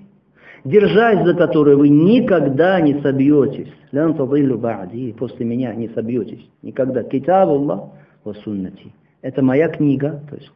держась 0.65 1.25
за 1.25 1.35
которую 1.35 1.79
вы 1.79 1.89
никогда 1.89 2.81
не 2.81 3.01
собьетесь. 3.01 3.73
Лян 3.93 4.15
тадиллу 4.15 4.59
ба'ди, 4.59 5.13
после 5.13 5.45
меня 5.47 5.75
не 5.75 5.89
собьетесь. 5.89 6.49
Никогда. 6.63 7.03
Китаб 7.05 7.49
Аллах 7.49 7.91
ва 8.25 8.33
суннати. 8.45 8.93
Это 9.23 9.43
моя 9.43 9.69
книга, 9.69 10.21
то 10.29 10.37
есть 10.37 10.51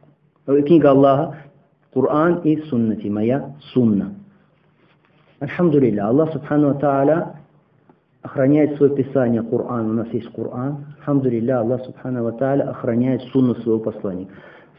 э, 0.47 0.61
книга 0.63 0.91
Аллаха, 0.91 1.37
Коран 1.93 2.41
и 2.43 2.57
суннати, 2.63 3.07
моя 3.07 3.55
сунна. 3.73 4.13
Альхамдулилля, 5.39 6.07
Аллах 6.07 6.33
Субхану 6.33 6.77
Тааля 6.79 7.35
охраняет 8.25 8.75
свое 8.77 8.95
писание, 8.95 9.43
Коран, 9.43 9.91
у 9.91 9.93
нас 9.93 10.07
есть 10.11 10.31
Коран. 10.33 10.85
Альхамдулилля, 10.99 11.59
Аллах 11.59 11.85
Субхану 11.85 12.31
Тааля 12.33 12.63
охраняет 12.63 13.21
сунну 13.31 13.55
своего 13.55 13.79
посланника. 13.79 14.33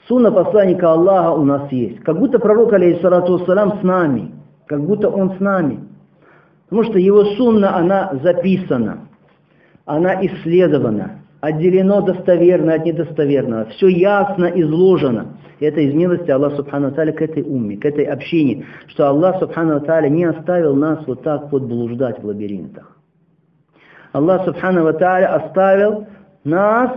Сунна 0.08 0.32
посланника 0.32 0.92
Аллаха 0.92 1.30
у 1.30 1.44
нас 1.44 1.70
есть. 1.70 2.00
Как 2.00 2.18
будто 2.18 2.40
пророк, 2.40 2.72
алейхиссалату 2.72 3.38
с 3.38 3.82
нами. 3.82 4.32
Как 4.66 4.80
будто 4.80 5.08
он 5.08 5.36
с 5.36 5.40
нами. 5.40 5.78
Потому 6.68 6.90
что 6.90 6.98
его 6.98 7.24
сунна, 7.36 7.76
она 7.76 8.18
записана. 8.22 8.98
Она 9.84 10.26
исследована. 10.26 11.20
Отделено 11.40 12.00
достоверно 12.00 12.74
от 12.74 12.84
недостоверного. 12.84 13.66
Все 13.66 13.86
ясно 13.86 14.46
изложено. 14.46 15.26
И 15.60 15.64
это 15.64 15.80
из 15.80 15.94
милости 15.94 16.30
Аллаха 16.30 16.56
Субхану 16.56 16.90
Тааля 16.90 17.12
к 17.12 17.22
этой 17.22 17.44
умме, 17.44 17.76
к 17.76 17.84
этой 17.84 18.04
общине. 18.06 18.64
Что 18.88 19.08
Аллах 19.08 19.38
Субхану 19.38 19.80
Тааля 19.80 20.08
не 20.08 20.24
оставил 20.24 20.74
нас 20.74 21.06
вот 21.06 21.22
так 21.22 21.52
вот 21.52 21.62
блуждать 21.62 22.20
в 22.20 22.26
лабиринтах. 22.26 22.95
Аллах 24.16 24.46
Субхану 24.46 24.90
Тааля 24.94 25.34
оставил 25.34 26.06
нас 26.42 26.90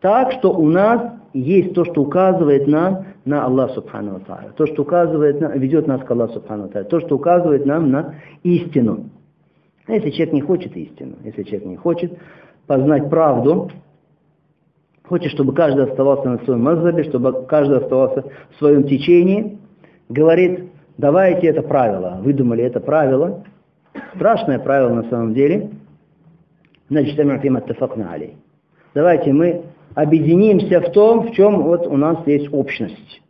так, 0.00 0.32
что 0.32 0.50
у 0.50 0.66
нас 0.70 1.12
есть 1.34 1.74
то, 1.74 1.84
что 1.84 2.00
указывает 2.00 2.66
нам 2.66 3.04
на 3.26 3.44
Аллах 3.44 3.72
Субхану 3.72 4.20
Тааля. 4.20 4.48
То, 4.56 4.66
что 4.66 4.82
указывает 4.82 5.42
нам, 5.42 5.58
ведет 5.58 5.86
нас 5.86 6.02
к 6.02 6.10
Аллаху 6.10 6.34
Субхану 6.34 6.68
Тааля. 6.68 6.86
То, 6.86 7.00
что 7.00 7.16
указывает 7.16 7.66
нам 7.66 7.90
на 7.90 8.14
истину. 8.44 9.10
А 9.86 9.92
если 9.92 10.08
человек 10.08 10.32
не 10.32 10.40
хочет 10.40 10.74
истину, 10.74 11.16
если 11.22 11.42
человек 11.42 11.66
не 11.66 11.76
хочет 11.76 12.18
познать 12.66 13.10
правду, 13.10 13.70
хочет, 15.06 15.32
чтобы 15.32 15.52
каждый 15.52 15.84
оставался 15.84 16.30
на 16.30 16.38
своем 16.44 16.62
мазхабе, 16.62 17.04
чтобы 17.04 17.44
каждый 17.44 17.76
оставался 17.76 18.24
в 18.54 18.58
своем 18.58 18.84
течении, 18.84 19.58
говорит, 20.08 20.70
давайте 20.96 21.46
это 21.48 21.60
правило, 21.60 22.20
выдумали 22.22 22.64
это 22.64 22.80
правило, 22.80 23.44
страшное 24.14 24.58
правило 24.58 24.94
на 24.94 25.10
самом 25.10 25.34
деле, 25.34 25.68
значит, 26.88 27.16
давайте 28.94 29.32
мы 29.32 29.62
объединимся 29.94 30.80
в 30.80 30.92
том, 30.92 31.28
в 31.28 31.32
чем 31.32 31.62
вот 31.62 31.86
у 31.86 31.96
нас 31.96 32.18
есть 32.26 32.52
общность. 32.52 33.22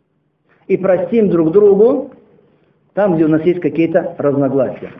И 0.67 0.77
простим 0.77 1.29
друг 1.29 1.51
другу 1.51 2.11
там, 2.93 3.15
где 3.15 3.25
у 3.25 3.27
нас 3.27 3.41
есть 3.43 3.61
какие-то 3.61 4.15
разногласия. 4.17 4.91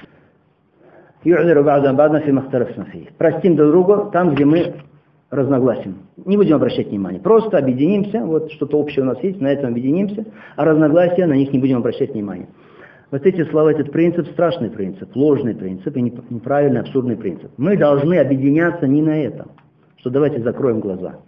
Простим 3.17 3.55
друг 3.55 3.71
другу 3.71 4.11
там, 4.11 4.35
где 4.35 4.45
мы 4.45 4.75
разногласим. 5.31 6.07
Не 6.23 6.37
будем 6.37 6.57
обращать 6.57 6.87
внимания. 6.87 7.19
Просто 7.19 7.57
объединимся, 7.57 8.23
вот 8.23 8.51
что-то 8.51 8.77
общее 8.77 9.03
у 9.03 9.07
нас 9.07 9.17
есть, 9.23 9.41
на 9.41 9.47
этом 9.47 9.71
объединимся, 9.71 10.25
а 10.55 10.65
разногласия, 10.65 11.25
на 11.25 11.33
них 11.33 11.51
не 11.51 11.59
будем 11.59 11.77
обращать 11.77 12.11
внимания. 12.11 12.47
Вот 13.11 13.25
эти 13.25 13.43
слова, 13.49 13.71
этот 13.71 13.91
принцип, 13.91 14.27
страшный 14.31 14.69
принцип, 14.69 15.15
ложный 15.15 15.55
принцип 15.55 15.95
и 15.95 16.01
неправильный, 16.01 16.81
абсурдный 16.81 17.15
принцип. 17.15 17.51
Мы 17.57 17.77
должны 17.77 18.17
объединяться 18.17 18.87
не 18.87 19.01
на 19.01 19.21
этом, 19.21 19.51
что 19.97 20.09
давайте 20.09 20.41
закроем 20.41 20.79
глаза. 20.79 21.19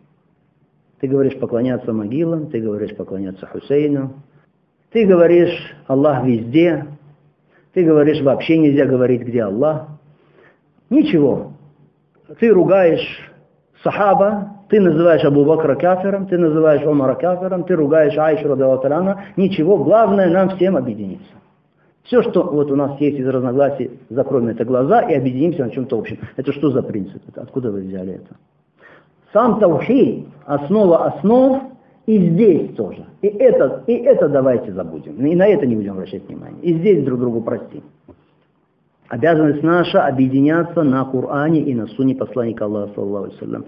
Ты 0.99 1.07
говоришь 1.07 1.37
поклоняться 1.37 1.93
могилам, 1.93 2.47
ты 2.47 2.59
говоришь 2.59 2.95
поклоняться 2.95 3.45
Хусейну, 3.45 4.13
ты 4.91 5.05
говоришь 5.05 5.75
Аллах 5.85 6.25
везде, 6.25 6.85
ты 7.73 7.83
говоришь 7.83 8.21
вообще 8.21 8.57
нельзя 8.57 8.85
говорить, 8.85 9.21
где 9.21 9.43
Аллах. 9.43 9.87
Ничего. 10.89 11.53
Ты 12.39 12.49
ругаешь 12.49 13.31
сахаба, 13.83 14.53
ты 14.69 14.81
называешь 14.81 15.23
Абу 15.23 15.45
Бакра 15.45 15.75
кафиром, 15.75 16.25
ты 16.25 16.37
называешь 16.37 16.85
Умара 16.85 17.13
кафиром, 17.13 17.63
ты 17.63 17.75
ругаешь 17.75 18.17
Айшу 18.17 18.47
Радалатарана. 18.49 19.25
Ничего, 19.35 19.77
главное 19.77 20.29
нам 20.29 20.49
всем 20.55 20.75
объединиться. 20.75 21.31
Все, 22.07 22.23
что 22.23 22.43
вот 22.43 22.71
у 22.71 22.75
нас 22.75 22.99
есть 23.01 23.19
из 23.19 23.27
разногласий, 23.27 23.91
закроем 24.09 24.47
это 24.47 24.63
глаза 24.63 25.01
и 25.01 25.13
объединимся 25.13 25.65
на 25.65 25.71
чем-то 25.71 25.97
общем. 25.97 26.17
Это 26.37 26.53
что 26.53 26.71
за 26.71 26.81
принцип? 26.81 27.21
Откуда 27.35 27.69
вы 27.69 27.81
взяли 27.81 28.13
это? 28.13 28.35
Сам 29.33 29.59
таухид, 29.59 30.25
основа 30.45 31.05
основ, 31.05 31.63
и 32.05 32.29
здесь 32.29 32.73
тоже. 32.75 33.05
И 33.21 33.27
это, 33.27 33.83
и 33.87 33.93
это 33.93 34.29
давайте 34.29 34.71
забудем. 34.71 35.25
И 35.25 35.35
на 35.35 35.47
это 35.47 35.65
не 35.65 35.75
будем 35.75 35.93
обращать 35.93 36.25
внимание. 36.29 36.61
И 36.61 36.73
здесь 36.75 37.03
друг 37.03 37.19
другу 37.19 37.41
простим. 37.41 37.83
Обязанность 39.09 39.61
наша 39.63 40.05
объединяться 40.05 40.83
на 40.83 41.03
Коране 41.03 41.59
и 41.59 41.75
на 41.75 41.87
Суне 41.87 42.15
посланника 42.15 42.65
Аллаха, 42.65 42.93
саллаху 42.95 43.33
алейhi 43.41 43.65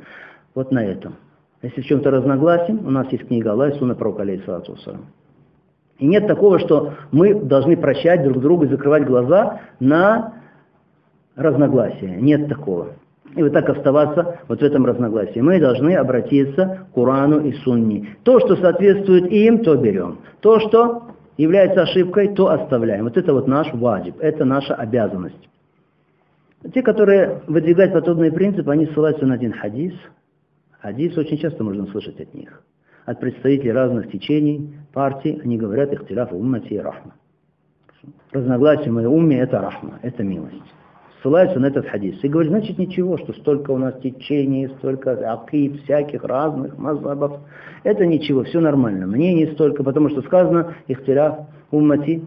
Вот 0.55 0.71
на 0.71 0.85
этом. 0.85 1.15
Если 1.61 1.81
в 1.81 1.85
чем-то 1.85 2.09
разногласим, 2.09 2.87
у 2.87 2.89
нас 2.89 3.11
есть 3.11 3.27
книга 3.27 3.51
Аллаха 3.51 3.75
и 3.75 3.79
Суна 3.79 3.95
пророка, 3.95 4.21
алейхиссалату 4.21 4.77
И 5.99 6.07
нет 6.07 6.27
такого, 6.27 6.59
что 6.59 6.93
мы 7.11 7.35
должны 7.35 7.77
прощать 7.77 8.23
друг 8.23 8.39
другу 8.39 8.65
и 8.65 8.69
закрывать 8.69 9.05
глаза 9.05 9.61
на 9.79 10.33
разногласия. 11.35 12.17
Нет 12.19 12.47
такого 12.47 12.93
и 13.35 13.43
вот 13.43 13.53
так 13.53 13.69
оставаться 13.69 14.39
вот 14.47 14.59
в 14.59 14.63
этом 14.63 14.85
разногласии. 14.85 15.39
Мы 15.39 15.59
должны 15.59 15.95
обратиться 15.95 16.87
к 16.89 16.93
Курану 16.93 17.39
и 17.41 17.53
Сунни. 17.63 18.15
То, 18.23 18.39
что 18.39 18.55
соответствует 18.55 19.31
им, 19.31 19.63
то 19.63 19.75
берем. 19.75 20.19
То, 20.41 20.59
что 20.59 21.03
является 21.37 21.83
ошибкой, 21.83 22.29
то 22.35 22.49
оставляем. 22.49 23.03
Вот 23.03 23.17
это 23.17 23.33
вот 23.33 23.47
наш 23.47 23.71
ваджиб, 23.73 24.15
это 24.19 24.45
наша 24.45 24.75
обязанность. 24.75 25.49
Те, 26.73 26.81
которые 26.81 27.41
выдвигают 27.47 27.93
подобные 27.93 28.31
принципы, 28.31 28.71
они 28.71 28.87
ссылаются 28.87 29.25
на 29.25 29.35
один 29.35 29.53
хадис. 29.53 29.93
Хадис 30.81 31.17
очень 31.17 31.37
часто 31.37 31.63
можно 31.63 31.87
слышать 31.87 32.19
от 32.19 32.33
них. 32.33 32.61
От 33.05 33.19
представителей 33.19 33.71
разных 33.71 34.11
течений, 34.11 34.73
партий, 34.93 35.39
они 35.43 35.57
говорят, 35.57 35.93
ихтиляф 35.93 36.31
уммати 36.31 36.73
и 36.73 36.79
рахма. 36.79 37.15
Разногласие 38.31 38.91
моей 38.91 39.07
умме– 39.07 39.39
это 39.41 39.59
рахма, 39.59 39.99
это 40.03 40.23
милость 40.23 40.63
ссылаются 41.21 41.59
на 41.59 41.67
этот 41.67 41.87
хадис. 41.87 42.23
И 42.23 42.27
говорят, 42.27 42.51
значит 42.51 42.77
ничего, 42.77 43.17
что 43.17 43.33
столько 43.33 43.71
у 43.71 43.77
нас 43.77 43.99
течений, 44.01 44.67
столько 44.77 45.11
акид, 45.31 45.81
всяких 45.83 46.23
разных 46.23 46.77
мазабов. 46.77 47.39
Это 47.83 48.05
ничего, 48.05 48.43
все 48.43 48.59
нормально. 48.59 49.07
Мнений 49.07 49.47
столько, 49.53 49.83
потому 49.83 50.09
что 50.09 50.21
сказано 50.21 50.75
ихтиляф 50.87 51.47
уммати 51.71 52.25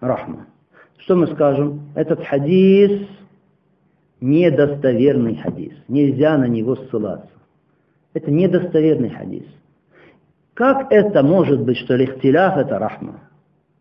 рахма. 0.00 0.46
Что 0.98 1.16
мы 1.16 1.26
скажем? 1.28 1.82
Этот 1.94 2.24
хадис 2.24 3.06
недостоверный 4.20 5.36
хадис. 5.36 5.74
Нельзя 5.88 6.38
на 6.38 6.46
него 6.46 6.76
ссылаться. 6.76 7.28
Это 8.14 8.30
недостоверный 8.30 9.10
хадис. 9.10 9.44
Как 10.54 10.86
это 10.90 11.22
может 11.24 11.60
быть, 11.60 11.78
что 11.78 11.96
лихтиляф 11.96 12.56
это 12.56 12.78
рахма? 12.78 13.20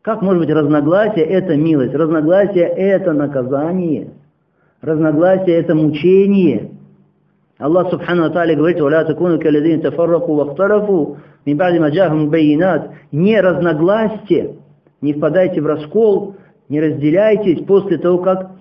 Как 0.01 0.21
может 0.21 0.41
быть 0.41 0.53
разногласие– 0.53 1.23
это 1.27 1.55
милость, 1.55 1.93
разногласие– 1.93 2.65
это 2.65 3.13
наказание, 3.13 4.09
разногласие– 4.81 5.55
это 5.57 5.75
мучение. 5.75 6.71
Аллах 7.59 7.91
Субхану 7.91 8.25
Ата'аля 8.25 8.55
говорит, 8.55 8.81
«Валя 8.81 9.05
такуну 9.05 9.39
калядин 9.39 9.81
тафарраку 9.81 10.33
вахтарафу, 10.33 11.19
мин 11.45 11.57
ба'ди 11.57 11.77
маджахам 11.77 12.29
байинат». 12.29 12.91
Не 13.11 13.39
разногласьте, 13.39 14.55
не 14.99 15.13
впадайте 15.13 15.61
в 15.61 15.67
раскол, 15.67 16.35
не 16.67 16.81
разделяйтесь 16.81 17.63
после 17.65 17.97
того, 17.97 18.17
как 18.17 18.51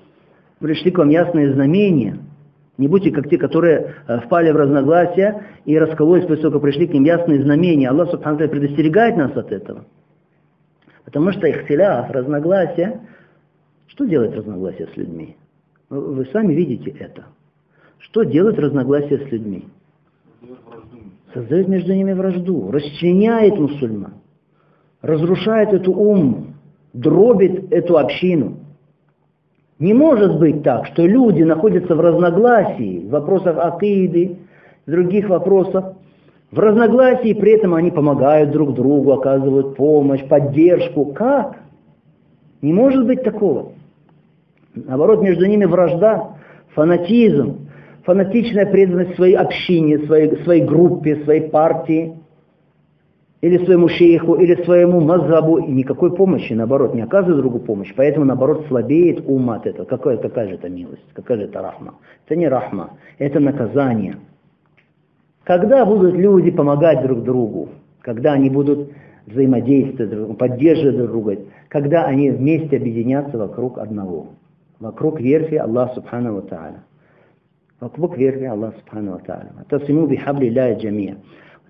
пришли 0.60 0.90
к 0.90 0.98
вам 0.98 1.08
ясные 1.08 1.52
знамения. 1.54 2.18
Не 2.82 2.88
будьте 2.88 3.12
как 3.12 3.30
те, 3.30 3.38
которые 3.38 3.94
э, 4.08 4.18
впали 4.22 4.50
в 4.50 4.56
разногласия 4.56 5.44
и 5.64 5.78
раскололись 5.78 6.26
после 6.26 6.42
того, 6.42 6.54
как 6.54 6.62
пришли 6.62 6.88
к 6.88 6.92
ним 6.92 7.04
ясные 7.04 7.40
знамения. 7.40 7.88
Аллах 7.88 8.10
Субхану 8.10 8.38
предостерегает 8.38 9.16
нас 9.16 9.36
от 9.36 9.52
этого. 9.52 9.84
Потому 11.04 11.30
что 11.30 11.48
ихтиляф, 11.48 12.10
разногласия, 12.10 13.02
что 13.86 14.04
делает 14.04 14.34
разногласие 14.34 14.88
с 14.88 14.96
людьми? 14.96 15.36
Вы 15.90 16.26
сами 16.32 16.54
видите 16.54 16.90
это. 16.98 17.26
Что 17.98 18.24
делает 18.24 18.58
разногласие 18.58 19.28
с 19.28 19.30
людьми? 19.30 19.68
Создает 21.32 21.68
между 21.68 21.94
ними 21.94 22.14
вражду, 22.14 22.72
расчленяет 22.72 23.60
мусульман, 23.60 24.14
разрушает 25.02 25.72
эту 25.72 25.92
уму, 25.92 26.46
дробит 26.92 27.72
эту 27.72 27.96
общину. 27.96 28.56
Не 29.82 29.94
может 29.94 30.38
быть 30.38 30.62
так, 30.62 30.86
что 30.86 31.04
люди 31.04 31.42
находятся 31.42 31.96
в 31.96 32.00
разногласии 32.00 33.00
в 33.04 33.10
вопросах 33.10 33.56
акиды, 33.58 34.36
в 34.86 34.90
других 34.92 35.28
вопросах, 35.28 35.94
в 36.52 36.58
разногласии, 36.60 37.34
при 37.34 37.54
этом 37.54 37.74
они 37.74 37.90
помогают 37.90 38.52
друг 38.52 38.74
другу, 38.74 39.10
оказывают 39.10 39.74
помощь, 39.74 40.22
поддержку. 40.28 41.06
Как? 41.06 41.56
Не 42.60 42.72
может 42.72 43.04
быть 43.04 43.24
такого. 43.24 43.72
Наоборот, 44.76 45.20
между 45.20 45.46
ними 45.46 45.64
вражда, 45.64 46.36
фанатизм, 46.76 47.66
фанатичная 48.04 48.66
преданность 48.66 49.16
своей 49.16 49.34
общине, 49.34 49.98
своей, 50.06 50.44
своей 50.44 50.62
группе, 50.62 51.24
своей 51.24 51.50
партии. 51.50 52.14
Или 53.42 53.64
своему 53.64 53.88
шейху, 53.88 54.34
или 54.36 54.54
своему 54.62 55.00
мазабу, 55.00 55.58
и 55.58 55.70
никакой 55.70 56.14
помощи, 56.14 56.52
наоборот, 56.52 56.94
не 56.94 57.02
оказывает 57.02 57.38
другу 57.38 57.58
помощь, 57.58 57.92
поэтому, 57.94 58.24
наоборот, 58.24 58.64
слабеет 58.68 59.24
ум 59.26 59.50
от 59.50 59.66
этого. 59.66 59.84
Какая, 59.84 60.16
какая 60.16 60.48
же 60.48 60.54
это 60.54 60.68
милость, 60.68 61.04
какая 61.12 61.38
же 61.38 61.44
это 61.44 61.60
рахма? 61.60 61.94
Это 62.24 62.36
не 62.36 62.48
рахма, 62.48 62.90
это 63.18 63.40
наказание. 63.40 64.16
Когда 65.42 65.84
будут 65.84 66.14
люди 66.14 66.52
помогать 66.52 67.02
друг 67.02 67.24
другу, 67.24 67.70
когда 68.00 68.32
они 68.32 68.48
будут 68.48 68.90
взаимодействовать 69.26 70.38
поддерживать 70.38 70.96
друг 70.98 71.10
друга, 71.10 71.38
когда 71.68 72.04
они 72.04 72.30
вместе 72.30 72.76
объединятся 72.76 73.38
вокруг 73.38 73.78
одного, 73.78 74.28
вокруг 74.78 75.20
верфи 75.20 75.56
Аллаха 75.56 75.94
Субхану 75.94 76.34
Ва 76.34 76.40
Та'аля. 76.42 76.80
Вокруг 77.80 78.16
верфи 78.16 78.44
Аллаха 78.44 78.76
Субхану 78.78 79.12
Ва 79.12 79.20
Та'аля. 79.26 79.64
Тасиму 79.68 80.06
бихабли 80.06 80.48
ля 80.48 80.74
джамия. 80.74 81.16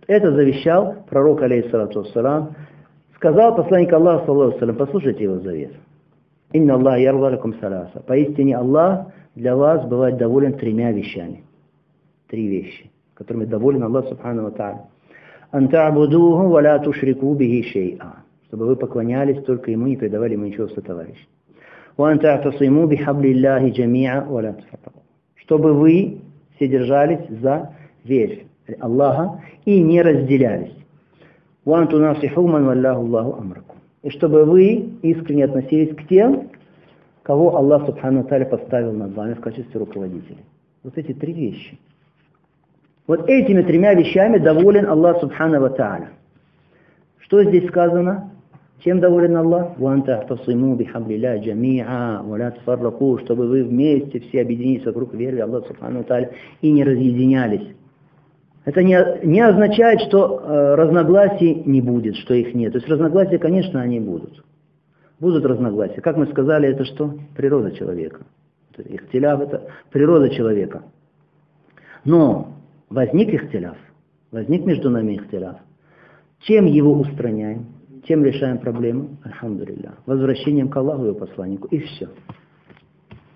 Это 0.06 0.32
завещал 0.32 0.96
пророк, 1.08 1.42
алейхиссалату 1.42 2.00
вассалам, 2.00 2.56
сказал 3.14 3.54
посланник 3.54 3.92
Аллаха, 3.92 4.26
саллаху 4.26 4.74
послушайте 4.74 5.24
его 5.24 5.38
завет. 5.38 5.72
Инна 6.52 6.74
Аллах 6.74 6.98
ярвалакум 6.98 7.54
саласа. 7.60 8.00
Поистине 8.00 8.56
Аллах 8.56 9.06
для 9.36 9.54
вас 9.54 9.86
бывает 9.86 10.16
доволен 10.16 10.54
тремя 10.54 10.90
вещами. 10.90 11.44
Три 12.28 12.48
вещи, 12.48 12.90
которыми 13.14 13.44
доволен 13.44 13.84
Аллах, 13.84 14.08
субхану 14.08 14.44
ва 14.44 14.50
та'аля. 14.50 14.80
Ан 15.52 15.68
та'будуху 15.68 16.48
ва 16.48 16.60
ла 16.60 16.78
тушрику 16.80 17.32
бихи 17.34 17.70
шей'a. 17.72 18.16
Чтобы 18.48 18.66
вы 18.66 18.76
поклонялись 18.76 19.42
только 19.44 19.70
Ему, 19.70 19.86
не 19.86 19.96
предавали 19.96 20.32
Ему 20.32 20.46
ничего 20.46 20.66
сотоварища. 20.68 21.26
Ва 21.96 22.10
ан 22.10 22.18
та'тасиму 22.18 22.88
бихаблиллахи 22.88 23.70
джами'a 23.70 24.26
ва 24.26 24.40
ла 24.40 24.56
Чтобы 25.36 25.74
вы 25.74 26.22
все 26.56 26.66
держались 26.66 27.28
за 27.40 27.70
верь 28.04 28.46
Аллаха 28.80 29.40
и 29.64 29.80
не 29.80 30.02
разделялись. 30.02 30.74
И 34.02 34.10
чтобы 34.10 34.44
вы 34.44 34.90
искренне 35.02 35.44
относились 35.44 35.94
к 35.94 36.08
тем, 36.08 36.50
кого 37.22 37.56
Аллах 37.56 37.86
Субхану 37.86 38.24
Таля 38.24 38.46
поставил 38.46 38.92
над 38.92 39.14
вами 39.14 39.34
в 39.34 39.40
качестве 39.40 39.78
руководителей. 39.78 40.44
Вот 40.82 40.98
эти 40.98 41.12
три 41.12 41.32
вещи. 41.32 41.78
Вот 43.06 43.28
этими 43.28 43.62
тремя 43.62 43.94
вещами 43.94 44.38
доволен 44.38 44.86
Аллах 44.86 45.20
Субхану 45.20 45.70
Тааля. 45.70 46.10
Что 47.20 47.44
здесь 47.44 47.68
сказано? 47.68 48.32
Чем 48.84 48.98
доволен 48.98 49.36
Аллах? 49.36 49.78
«Ванта 49.78 50.24
тасиму 50.26 50.74
бихаблилля 50.74 51.38
джами'a, 51.38 52.24
валя 52.24 52.50
тфарраку», 52.50 53.18
чтобы 53.18 53.46
вы 53.46 53.62
вместе 53.62 54.18
все 54.18 54.42
объединились 54.42 54.84
вокруг 54.84 55.14
веры 55.14 55.38
Аллаха 55.38 55.68
Субхану 55.68 56.02
Тааля 56.02 56.32
и 56.60 56.72
не 56.72 56.82
разъединялись. 56.82 57.68
Это 58.64 58.82
не, 58.82 58.96
не 59.24 59.40
означает, 59.40 60.00
что 60.02 60.40
э, 60.40 60.74
разногласий 60.76 61.62
не 61.66 61.80
будет, 61.80 62.16
что 62.16 62.34
их 62.34 62.54
нет. 62.54 62.72
То 62.72 62.78
есть 62.78 62.88
разногласия, 62.88 63.38
конечно, 63.38 63.80
они 63.80 63.98
будут. 63.98 64.44
Будут 65.18 65.44
разногласия. 65.44 66.00
Как 66.00 66.16
мы 66.16 66.26
сказали, 66.28 66.68
это 66.68 66.84
что? 66.84 67.14
Природа 67.36 67.72
человека. 67.72 68.20
Ихтиляв– 68.78 69.40
это 69.42 69.68
природа 69.90 70.30
человека. 70.30 70.82
Но 72.04 72.56
возник 72.88 73.32
ихтиляв, 73.34 73.76
возник 74.30 74.64
между 74.64 74.90
нами 74.90 75.16
ихтиляв. 75.16 75.56
Чем 76.40 76.66
его 76.66 76.92
устраняем? 76.92 77.66
Тем 78.08 78.24
решаем 78.24 78.58
проблему, 78.58 79.16
альхамдулилля, 79.22 79.92
возвращением 80.06 80.68
к 80.68 80.76
Аллаху 80.76 81.06
и 81.06 81.14
посланнику, 81.14 81.68
и 81.68 81.78
все. 81.78 82.08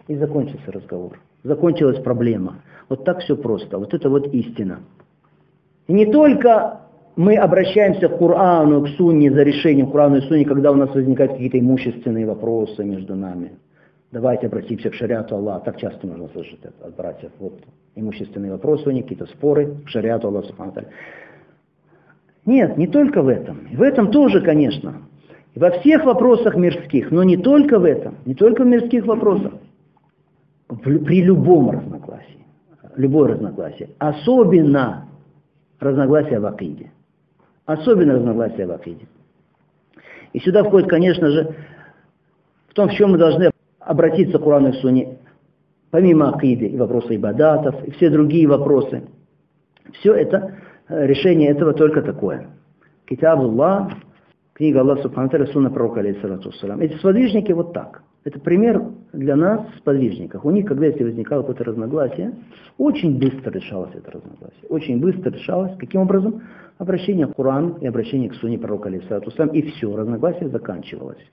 И 0.08 0.16
закончился 0.16 0.72
разговор. 0.72 1.20
Закончилась 1.44 2.00
проблема. 2.02 2.62
Вот 2.88 3.04
так 3.04 3.20
все 3.20 3.36
просто. 3.36 3.78
Вот 3.78 3.94
это 3.94 4.08
вот 4.10 4.26
истина. 4.34 4.80
И 5.86 5.92
не 5.92 6.06
только 6.06 6.80
мы 7.16 7.36
обращаемся 7.36 8.08
к 8.08 8.18
Корану, 8.18 8.82
к 8.82 8.88
Сунне 8.90 9.30
за 9.30 9.42
решением 9.42 9.90
Корану 9.90 10.16
и 10.16 10.20
Сунне, 10.22 10.44
когда 10.44 10.72
у 10.72 10.74
нас 10.74 10.94
возникают 10.94 11.32
какие-то 11.32 11.58
имущественные 11.58 12.26
вопросы 12.26 12.84
между 12.84 13.14
нами. 13.14 13.52
Давайте 14.12 14.46
обратимся 14.46 14.90
к 14.90 14.94
шариату 14.94 15.36
Аллаха. 15.36 15.66
Так 15.66 15.78
часто 15.78 16.06
можно 16.06 16.28
слышать 16.28 16.60
это 16.62 16.86
от 16.86 16.96
братьев. 16.96 17.30
Вот 17.38 17.60
имущественные 17.94 18.52
вопросы 18.52 18.88
у 18.88 18.92
них, 18.92 19.04
какие-то 19.04 19.26
споры 19.26 19.76
к 19.84 19.88
шариату 19.88 20.28
Аллаха. 20.28 20.52
Нет, 22.44 22.76
не 22.76 22.86
только 22.86 23.22
в 23.22 23.28
этом. 23.28 23.68
В 23.72 23.82
этом 23.82 24.10
тоже, 24.10 24.40
конечно. 24.40 25.02
Во 25.54 25.70
всех 25.70 26.04
вопросах 26.04 26.54
мирских, 26.54 27.10
но 27.10 27.22
не 27.24 27.36
только 27.36 27.78
в 27.78 27.84
этом, 27.84 28.16
не 28.26 28.34
только 28.34 28.62
в 28.62 28.66
мирских 28.66 29.06
вопросах. 29.06 29.54
При 30.82 31.22
любом 31.22 31.70
разногласии. 31.70 32.46
Любое 32.96 33.34
разногласие. 33.34 33.88
Особенно 33.98 35.06
разногласия 35.80 36.40
в 36.40 36.46
Акиде. 36.46 36.90
Особенно 37.64 38.14
разногласия 38.14 38.66
в 38.66 38.72
Акиде. 38.72 39.06
И 40.32 40.40
сюда 40.40 40.64
входит, 40.64 40.88
конечно 40.88 41.30
же, 41.30 41.54
в 42.68 42.74
том, 42.74 42.88
в 42.88 42.92
чем 42.92 43.12
мы 43.12 43.18
должны 43.18 43.50
обратиться 43.80 44.38
к 44.38 44.42
Курану 44.42 44.68
и 44.68 44.72
Суне, 44.80 45.18
помимо 45.90 46.34
Акиды, 46.34 46.66
и 46.66 46.76
вопросы 46.76 47.16
ибадатов, 47.16 47.82
и 47.84 47.90
все 47.92 48.10
другие 48.10 48.46
вопросы. 48.46 49.04
Все 49.94 50.12
это, 50.14 50.56
э, 50.88 51.06
решение 51.06 51.50
этого 51.50 51.72
только 51.72 52.02
такое. 52.02 52.48
Китаб 53.06 53.38
Аллах, 53.38 53.92
книга 54.52 54.80
Аллаха 54.80 55.02
Субхану 55.02 55.46
Сунна 55.46 55.70
Пророка, 55.70 56.00
алейхиссалату 56.00 56.52
Эти 56.80 56.96
сподвижники 56.96 57.52
вот 57.52 57.72
так. 57.72 58.02
Это 58.26 58.40
пример 58.40 58.82
для 59.12 59.36
нас, 59.36 59.60
сподвижников. 59.78 60.44
У 60.44 60.50
них, 60.50 60.66
когда 60.66 60.86
если 60.86 61.04
возникало 61.04 61.42
какое-то 61.42 61.62
разногласие, 61.62 62.34
очень 62.76 63.20
быстро 63.20 63.52
решалось 63.52 63.94
это 63.94 64.10
разногласие. 64.10 64.68
Очень 64.68 64.98
быстро 64.98 65.30
решалось. 65.30 65.76
Каким 65.78 66.00
образом? 66.00 66.42
Обращение 66.78 67.28
к 67.28 67.34
Курану 67.34 67.78
и 67.80 67.86
обращение 67.86 68.28
к 68.28 68.34
Суне 68.34 68.58
пророка 68.58 68.88
Алисату 68.88 69.30
и 69.52 69.62
все, 69.62 69.94
разногласие 69.94 70.48
заканчивалось. 70.48 71.24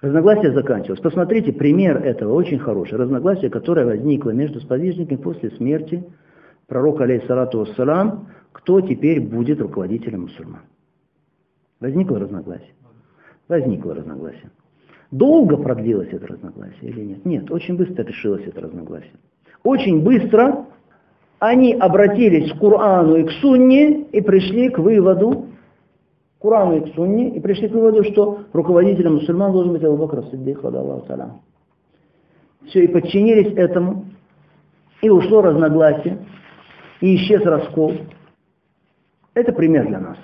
Разногласие 0.00 0.52
заканчивалось. 0.52 1.00
Посмотрите, 1.00 1.52
пример 1.52 1.98
этого 1.98 2.32
очень 2.32 2.58
хороший. 2.58 2.96
Разногласие, 2.96 3.50
которое 3.50 3.84
возникло 3.84 4.30
между 4.30 4.60
сподвижниками 4.60 5.18
после 5.18 5.50
смерти 5.50 6.02
пророка 6.68 7.04
алейхиссалату 7.04 7.58
вассалам, 7.58 8.28
кто 8.52 8.80
теперь 8.80 9.20
будет 9.20 9.60
руководителем 9.60 10.22
мусульман. 10.22 10.62
Возникло 11.80 12.18
разногласие? 12.18 12.72
Возникло 13.46 13.94
разногласие. 13.94 14.50
Долго 15.10 15.56
продлилось 15.56 16.08
это 16.10 16.26
разногласие 16.26 16.90
или 16.90 17.00
нет? 17.00 17.24
Нет, 17.24 17.50
очень 17.50 17.76
быстро 17.76 18.02
решилось 18.02 18.42
это 18.46 18.60
разногласие. 18.60 19.12
Очень 19.62 20.02
быстро 20.02 20.66
они 21.38 21.74
обратились 21.74 22.52
к 22.52 22.58
Корану 22.58 23.16
и 23.16 23.24
к 23.24 23.30
Сунне 23.40 24.02
и 24.02 24.20
пришли 24.20 24.70
к 24.70 24.78
выводу, 24.78 25.46
к 26.38 26.42
Корану 26.42 26.78
и 26.78 26.90
к 26.90 26.94
Сунне, 26.94 27.30
и 27.30 27.40
пришли 27.40 27.68
к 27.68 27.72
выводу, 27.72 28.04
что 28.04 28.40
руководителем 28.52 29.14
мусульман 29.16 29.52
должен 29.52 29.72
быть 29.72 29.84
Абу 29.84 29.96
Бакр 29.96 30.24
Сиддих, 30.30 30.60
Все, 32.66 32.84
и 32.84 32.88
подчинились 32.88 33.52
этому, 33.56 34.06
и 35.02 35.10
ушло 35.10 35.42
разногласие, 35.42 36.18
и 37.00 37.16
исчез 37.16 37.42
раскол. 37.42 37.92
Это 39.34 39.52
пример 39.52 39.86
для 39.86 40.00
нас. 40.00 40.16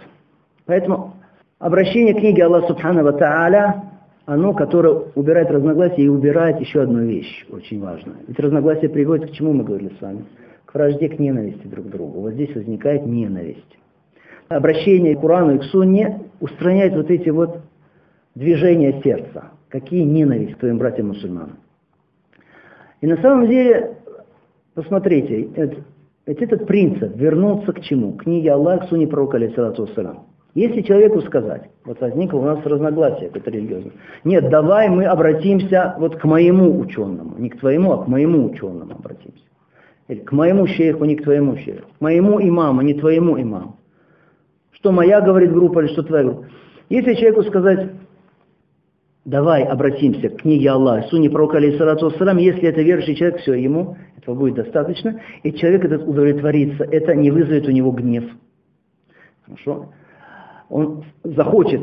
Поэтому 0.64 1.14
обращение 1.58 2.14
книги 2.14 2.40
Аллаха 2.40 2.68
Субхану 2.68 3.04
Ва 3.04 3.12
Та'аля 3.12 3.91
оно, 4.26 4.54
которое 4.54 5.04
убирает 5.14 5.50
разногласия 5.50 6.02
и 6.02 6.08
убирает 6.08 6.61
еще 6.61 6.82
одну 6.82 7.00
вещь 7.00 7.44
очень 7.50 7.80
важную. 7.80 8.18
Ведь 8.26 8.38
разногласия 8.38 8.88
приводят 8.88 9.30
к 9.30 9.32
чему 9.32 9.52
мы 9.52 9.64
говорили 9.64 9.92
с 9.98 10.00
вами? 10.00 10.24
К 10.64 10.74
вражде, 10.74 11.08
к 11.08 11.18
ненависти 11.18 11.66
друг 11.66 11.87
к 11.87 11.90
другу. 11.90 12.20
Вот 12.20 12.32
здесь 12.35 12.54
возникает 12.54 13.04
ненависть. 13.04 13.78
Обращение 14.48 15.16
к 15.16 15.20
Курану 15.20 15.56
и 15.56 15.58
к 15.58 15.64
Сунне 15.64 16.20
устраняет 16.40 16.94
вот 16.94 17.11
эти 17.11 17.30
вот 17.30 17.61
движения 18.35 19.00
сердца. 19.02 19.50
Какие 19.68 20.04
ненависть 20.04 20.54
к 20.54 20.58
твоим 20.58 20.78
братьям-мусульманам. 20.78 21.56
И 23.00 23.06
на 23.06 23.16
самом 23.22 23.48
деле, 23.48 23.96
посмотрите, 24.74 25.48
это, 25.56 25.76
этот 26.26 26.66
принцип 26.66 27.16
вернуться 27.16 27.72
к 27.72 27.80
чему? 27.80 28.12
К 28.12 28.24
книге 28.24 28.52
Аллаха, 28.52 28.87
к 28.87 28.88
Сунне 28.90 29.06
пророка, 29.06 29.38
алейхиссалату 29.38 29.87
вассалам. 29.87 30.26
Если 30.54 30.82
человеку 30.82 31.22
сказать, 31.22 31.70
вот 31.84 32.00
возникло 32.00 32.38
у 32.38 32.44
нас 32.44 32.58
разногласие 32.64 33.28
какое-то 33.28 33.50
религиозное, 33.50 33.92
нет, 34.24 34.50
давай 34.50 34.90
мы 34.90 35.06
обратимся 35.06 35.94
вот 35.98 36.16
к 36.16 36.24
моему 36.24 36.78
ученому, 36.78 37.38
не 37.38 37.48
к 37.48 37.58
твоему, 37.58 37.92
а 37.92 38.04
к 38.04 38.08
моему 38.08 38.44
ученому 38.50 38.92
обратимся. 38.92 39.44
Или 40.08 40.18
к 40.18 40.32
моему 40.32 40.66
шейху, 40.66 41.04
не 41.06 41.16
к 41.16 41.22
твоему 41.22 41.56
шейху. 41.56 41.88
К 41.98 42.00
моему 42.00 42.38
имаму, 42.40 42.82
не 42.82 42.92
твоему 42.92 43.40
имаму. 43.40 43.78
Что 44.72 44.92
моя, 44.92 45.22
говорит 45.22 45.52
группа, 45.52 45.80
или 45.80 45.88
что 45.88 46.02
твоя 46.02 46.24
группа. 46.24 46.46
Если 46.90 47.14
человеку 47.14 47.44
сказать, 47.44 47.90
давай 49.24 49.62
обратимся 49.62 50.28
к 50.28 50.42
книге 50.42 50.70
Аллаха, 50.70 51.08
суне 51.08 51.30
пророка, 51.30 51.56
алейхиссалату 51.56 52.10
вассалам, 52.10 52.36
если 52.36 52.68
это 52.68 52.82
верующий 52.82 53.14
человек, 53.14 53.40
все, 53.40 53.54
ему 53.54 53.96
этого 54.18 54.34
будет 54.34 54.56
достаточно, 54.56 55.18
и 55.44 55.52
человек 55.52 55.86
этот 55.86 56.06
удовлетворится, 56.06 56.84
это 56.84 57.14
не 57.14 57.30
вызовет 57.30 57.66
у 57.68 57.70
него 57.70 57.90
гнев. 57.92 58.24
Хорошо? 59.46 59.88
Он 60.72 61.04
захочет 61.22 61.82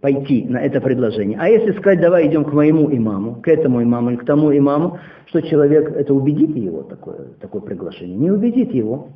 пойти 0.00 0.46
на 0.48 0.58
это 0.58 0.80
предложение. 0.80 1.38
А 1.38 1.48
если 1.48 1.72
сказать, 1.72 2.00
давай 2.00 2.26
идем 2.26 2.44
к 2.44 2.52
моему 2.54 2.90
имаму, 2.90 3.34
к 3.42 3.48
этому 3.48 3.82
имаму 3.82 4.10
или 4.10 4.16
к 4.16 4.24
тому 4.24 4.56
имаму, 4.56 4.98
что 5.26 5.42
человек, 5.42 5.94
это 5.94 6.14
убедит 6.14 6.56
его, 6.56 6.82
такое, 6.82 7.28
такое 7.38 7.60
приглашение? 7.60 8.16
Не 8.16 8.30
убедит 8.30 8.72
его. 8.72 9.08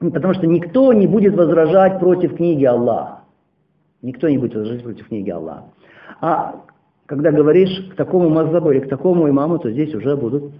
Потому 0.00 0.32
что 0.32 0.46
никто 0.46 0.92
не 0.94 1.06
будет 1.06 1.34
возражать 1.34 2.00
против 2.00 2.36
книги 2.36 2.64
Аллаха. 2.64 3.20
Никто 4.00 4.28
не 4.28 4.38
будет 4.38 4.54
возражать 4.54 4.82
против 4.82 5.08
книги 5.08 5.28
Аллаха. 5.28 5.64
А 6.22 6.64
когда 7.04 7.30
говоришь 7.30 7.90
к 7.92 7.96
такому 7.96 8.30
мазабу 8.30 8.70
или 8.70 8.80
к 8.80 8.88
такому 8.88 9.28
имаму, 9.28 9.58
то 9.58 9.70
здесь 9.70 9.94
уже 9.94 10.16
будут 10.16 10.52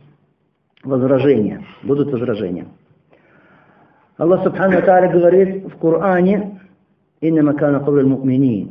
возражения. 0.84 1.64
Будут 1.84 2.12
возражения. 2.12 2.66
Аллах 4.18 4.42
Субхану 4.42 4.82
Тааля 4.82 5.10
говорит 5.10 5.64
в 5.72 5.78
Коране, 5.78 6.58
«Инна 7.21 7.53
кана 7.53 7.79
кабля 7.79 8.03
муминин, 8.03 8.69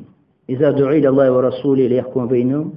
إذا 0.49 0.71
دعي 0.71 0.99
إلى 0.99 1.09
الله 1.09 1.33
ورسوله 1.33 1.87
ليحكم 1.87 2.27
بينهم 2.27 2.73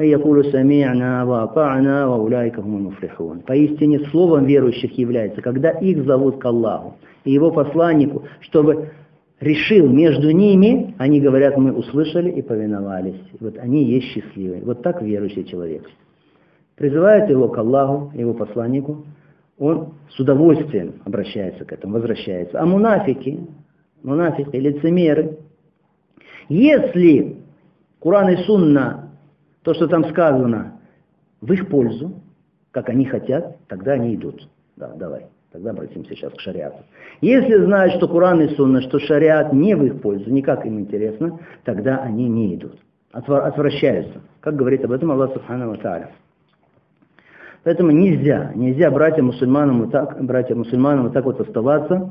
أن 0.00 0.04
يقولوا 0.04 0.42
سمعنا 0.42 1.24
وأطعنا 1.24 2.06
وأولئك 2.06 2.58
هم 2.58 2.76
المفلحون». 2.76 3.42
Поистине 3.46 4.00
словом 4.10 4.44
верующих 4.46 4.96
является, 4.98 5.42
когда 5.42 5.70
их 5.70 6.04
зовут 6.04 6.38
к 6.38 6.44
Аллаху 6.44 6.94
и 7.24 7.32
Его 7.32 7.50
посланнику, 7.50 8.24
чтобы 8.40 8.90
решил 9.40 9.88
между 9.88 10.30
ними, 10.30 10.94
они 10.98 11.20
говорят, 11.20 11.56
мы 11.56 11.72
услышали 11.72 12.30
и 12.30 12.42
повиновались. 12.42 13.20
Вот 13.40 13.58
они 13.58 13.84
есть 13.84 14.06
счастливые. 14.08 14.62
Вот 14.62 14.82
так 14.82 15.02
верующий 15.02 15.44
человек. 15.44 15.88
Призывает 16.76 17.28
его 17.28 17.48
к 17.48 17.58
Аллаху, 17.58 18.12
его 18.14 18.34
посланнику, 18.34 19.04
он 19.58 19.94
с 20.10 20.20
удовольствием 20.20 20.94
обращается 21.04 21.64
к 21.64 21.72
этому, 21.72 21.94
возвращается. 21.94 22.60
А 22.60 22.64
мунафики, 22.64 23.40
мунафики, 24.03 24.55
лицемеры, 24.55 25.37
если 26.49 27.37
Куран 27.99 28.29
и 28.29 28.37
Сунна, 28.43 29.09
то, 29.63 29.73
что 29.73 29.87
там 29.87 30.05
сказано, 30.09 30.79
в 31.41 31.51
их 31.51 31.69
пользу, 31.69 32.13
как 32.71 32.89
они 32.89 33.05
хотят, 33.05 33.57
тогда 33.67 33.93
они 33.93 34.15
идут. 34.15 34.47
Да, 34.75 34.89
давай. 34.95 35.27
Тогда 35.51 35.69
обратимся 35.69 36.15
сейчас 36.15 36.33
к 36.33 36.39
шариату. 36.39 36.77
Если 37.21 37.55
знают, 37.63 37.93
что 37.93 38.07
Куран 38.07 38.41
и 38.41 38.55
Сунна, 38.55 38.81
что 38.81 38.99
шариат 38.99 39.53
не 39.53 39.75
в 39.75 39.85
их 39.85 40.01
пользу, 40.01 40.29
никак 40.31 40.65
им 40.65 40.79
интересно, 40.79 41.39
тогда 41.63 41.97
они 41.99 42.27
не 42.27 42.55
идут. 42.55 42.79
Отвращаются. 43.11 44.21
Как 44.41 44.55
говорит 44.55 44.83
об 44.83 44.91
этом 44.91 45.11
Аллах 45.11 45.31
Субхану 45.33 45.77
Тааля. 45.77 46.09
Поэтому 47.63 47.91
нельзя, 47.91 48.51
нельзя 48.55 48.91
братьям 48.91 49.27
мусульманам 49.27 49.83
вот 49.83 49.91
так, 49.91 50.21
братьям 50.23 50.59
мусульманам 50.59 51.03
вот 51.03 51.13
так 51.13 51.23
вот 51.23 51.39
оставаться 51.39 52.09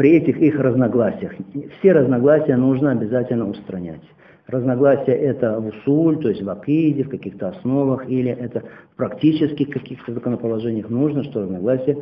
при 0.00 0.12
этих 0.12 0.38
их 0.38 0.58
разногласиях. 0.58 1.34
Все 1.78 1.92
разногласия 1.92 2.56
нужно 2.56 2.92
обязательно 2.92 3.46
устранять. 3.46 4.00
Разногласия 4.46 5.12
это 5.12 5.60
в 5.60 5.66
усуль, 5.66 6.22
то 6.22 6.30
есть 6.30 6.40
в 6.40 6.48
акиде, 6.48 7.04
в 7.04 7.10
каких-то 7.10 7.48
основах, 7.48 8.08
или 8.08 8.30
это 8.30 8.62
в 8.94 8.96
практических 8.96 9.68
каких-то 9.68 10.14
законоположениях 10.14 10.88
нужно, 10.88 11.22
что 11.24 11.42
разногласия 11.42 11.98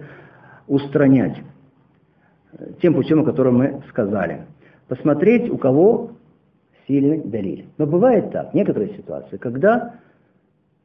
устранять 0.68 1.38
тем 2.80 2.94
путем, 2.94 3.22
о 3.22 3.24
котором 3.24 3.58
мы 3.58 3.82
сказали. 3.88 4.42
Посмотреть, 4.86 5.50
у 5.50 5.58
кого 5.58 6.12
сильный 6.86 7.18
далиль. 7.18 7.66
Но 7.78 7.86
бывает 7.86 8.30
так, 8.30 8.54
некоторые 8.54 8.96
ситуации, 8.96 9.38
когда 9.38 9.96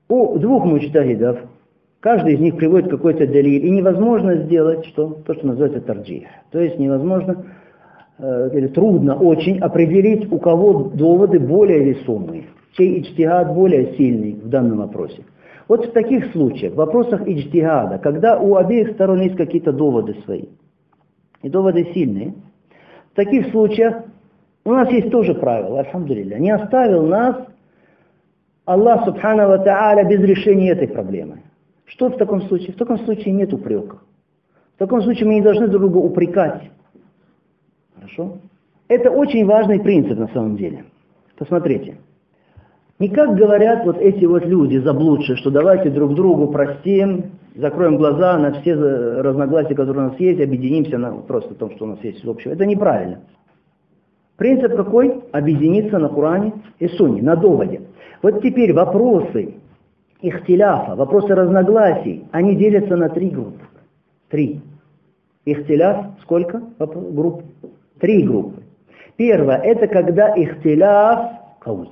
у 0.09 0.39
двух 0.39 0.65
мучтагидов 0.65 1.41
каждый 2.03 2.33
из 2.33 2.41
них 2.41 2.57
приводит 2.57 2.91
какой-то 2.91 3.25
далиль, 3.25 3.65
и 3.65 3.69
невозможно 3.69 4.35
сделать 4.35 4.85
что? 4.87 5.21
то, 5.25 5.33
что 5.33 5.47
называется 5.47 5.79
тарджих. 5.79 6.27
То 6.51 6.59
есть 6.59 6.77
невозможно 6.77 7.45
э, 8.19 8.49
или 8.53 8.67
трудно 8.67 9.15
очень 9.15 9.59
определить, 9.59 10.29
у 10.29 10.37
кого 10.37 10.91
доводы 10.93 11.39
более 11.39 11.79
весомые, 11.79 12.43
чей 12.73 13.01
ичтигад 13.01 13.53
более 13.55 13.93
сильный 13.95 14.33
в 14.33 14.49
данном 14.49 14.79
вопросе. 14.79 15.23
Вот 15.69 15.85
в 15.85 15.91
таких 15.93 16.33
случаях, 16.33 16.73
в 16.73 16.75
вопросах 16.75 17.25
иджтигада, 17.25 17.99
когда 17.99 18.37
у 18.37 18.57
обеих 18.57 18.91
сторон 18.91 19.21
есть 19.21 19.37
какие-то 19.37 19.71
доводы 19.71 20.17
свои, 20.25 20.47
и 21.41 21.49
доводы 21.49 21.85
сильные, 21.93 22.33
в 23.13 23.15
таких 23.15 23.49
случаях 23.51 24.03
у 24.65 24.71
нас 24.71 24.91
есть 24.91 25.09
тоже 25.09 25.35
правило, 25.35 25.79
альхамдулилля. 25.79 26.37
Не 26.37 26.51
оставил 26.51 27.07
нас 27.07 27.37
Аллах 28.65 29.05
Субхану 29.05 29.47
Ва 29.47 29.63
Та'аля 29.65 30.05
без 30.05 30.19
решения 30.21 30.71
этой 30.71 30.89
проблемы. 30.89 31.43
Что 31.85 32.09
в 32.09 32.17
таком 32.17 32.41
случае? 32.43 32.73
В 32.73 32.77
таком 32.77 32.99
случае 32.99 33.33
нет 33.33 33.53
упрека. 33.53 33.97
В 34.75 34.79
таком 34.79 35.01
случае 35.01 35.27
мы 35.27 35.35
не 35.35 35.41
должны 35.41 35.67
друг 35.67 35.81
друга 35.81 35.97
упрекать. 35.97 36.71
Хорошо? 37.95 38.37
Это 38.87 39.11
очень 39.11 39.45
важный 39.45 39.79
принцип 39.79 40.17
на 40.17 40.27
самом 40.29 40.57
деле. 40.57 40.85
Посмотрите. 41.37 41.97
Не 42.99 43.09
как 43.09 43.35
говорят 43.35 43.85
вот 43.85 43.97
эти 43.97 44.25
вот 44.25 44.45
люди 44.45 44.77
заблудшие, 44.77 45.35
что 45.35 45.51
давайте 45.51 45.89
друг 45.89 46.13
другу 46.13 46.47
простим, 46.47 47.31
закроем 47.55 47.97
глаза 47.97 48.37
на 48.37 48.61
все 48.61 48.73
разногласия, 48.75 49.75
которые 49.75 50.07
у 50.07 50.09
нас 50.11 50.19
есть, 50.19 50.39
объединимся 50.39 50.97
на 50.97 51.11
просто 51.11 51.55
том, 51.55 51.71
что 51.71 51.85
у 51.85 51.87
нас 51.89 51.99
есть 52.03 52.23
общего. 52.25 52.51
Это 52.51 52.65
неправильно. 52.65 53.21
Принцип 54.37 54.75
какой? 54.75 55.21
Объединиться 55.31 55.99
на 55.99 56.09
Коране 56.09 56.53
и 56.79 56.87
Сунне, 56.87 57.21
на 57.21 57.35
доводе. 57.35 57.81
Вот 58.21 58.41
теперь 58.41 58.73
вопросы 58.73 59.55
ихтиляфа, 60.23 60.95
вопросы 60.95 61.35
разногласий, 61.35 62.25
они 62.31 62.55
делятся 62.55 62.95
на 62.95 63.09
три 63.09 63.29
группы. 63.29 63.65
Три. 64.29 64.61
Ихтиляф 65.45 66.07
сколько 66.21 66.63
групп? 66.79 67.43
Три 67.99 68.23
группы. 68.23 68.63
Первое, 69.17 69.57
это 69.57 69.87
когда 69.87 70.29
ихтиляф 70.29 71.59
кауз. 71.59 71.89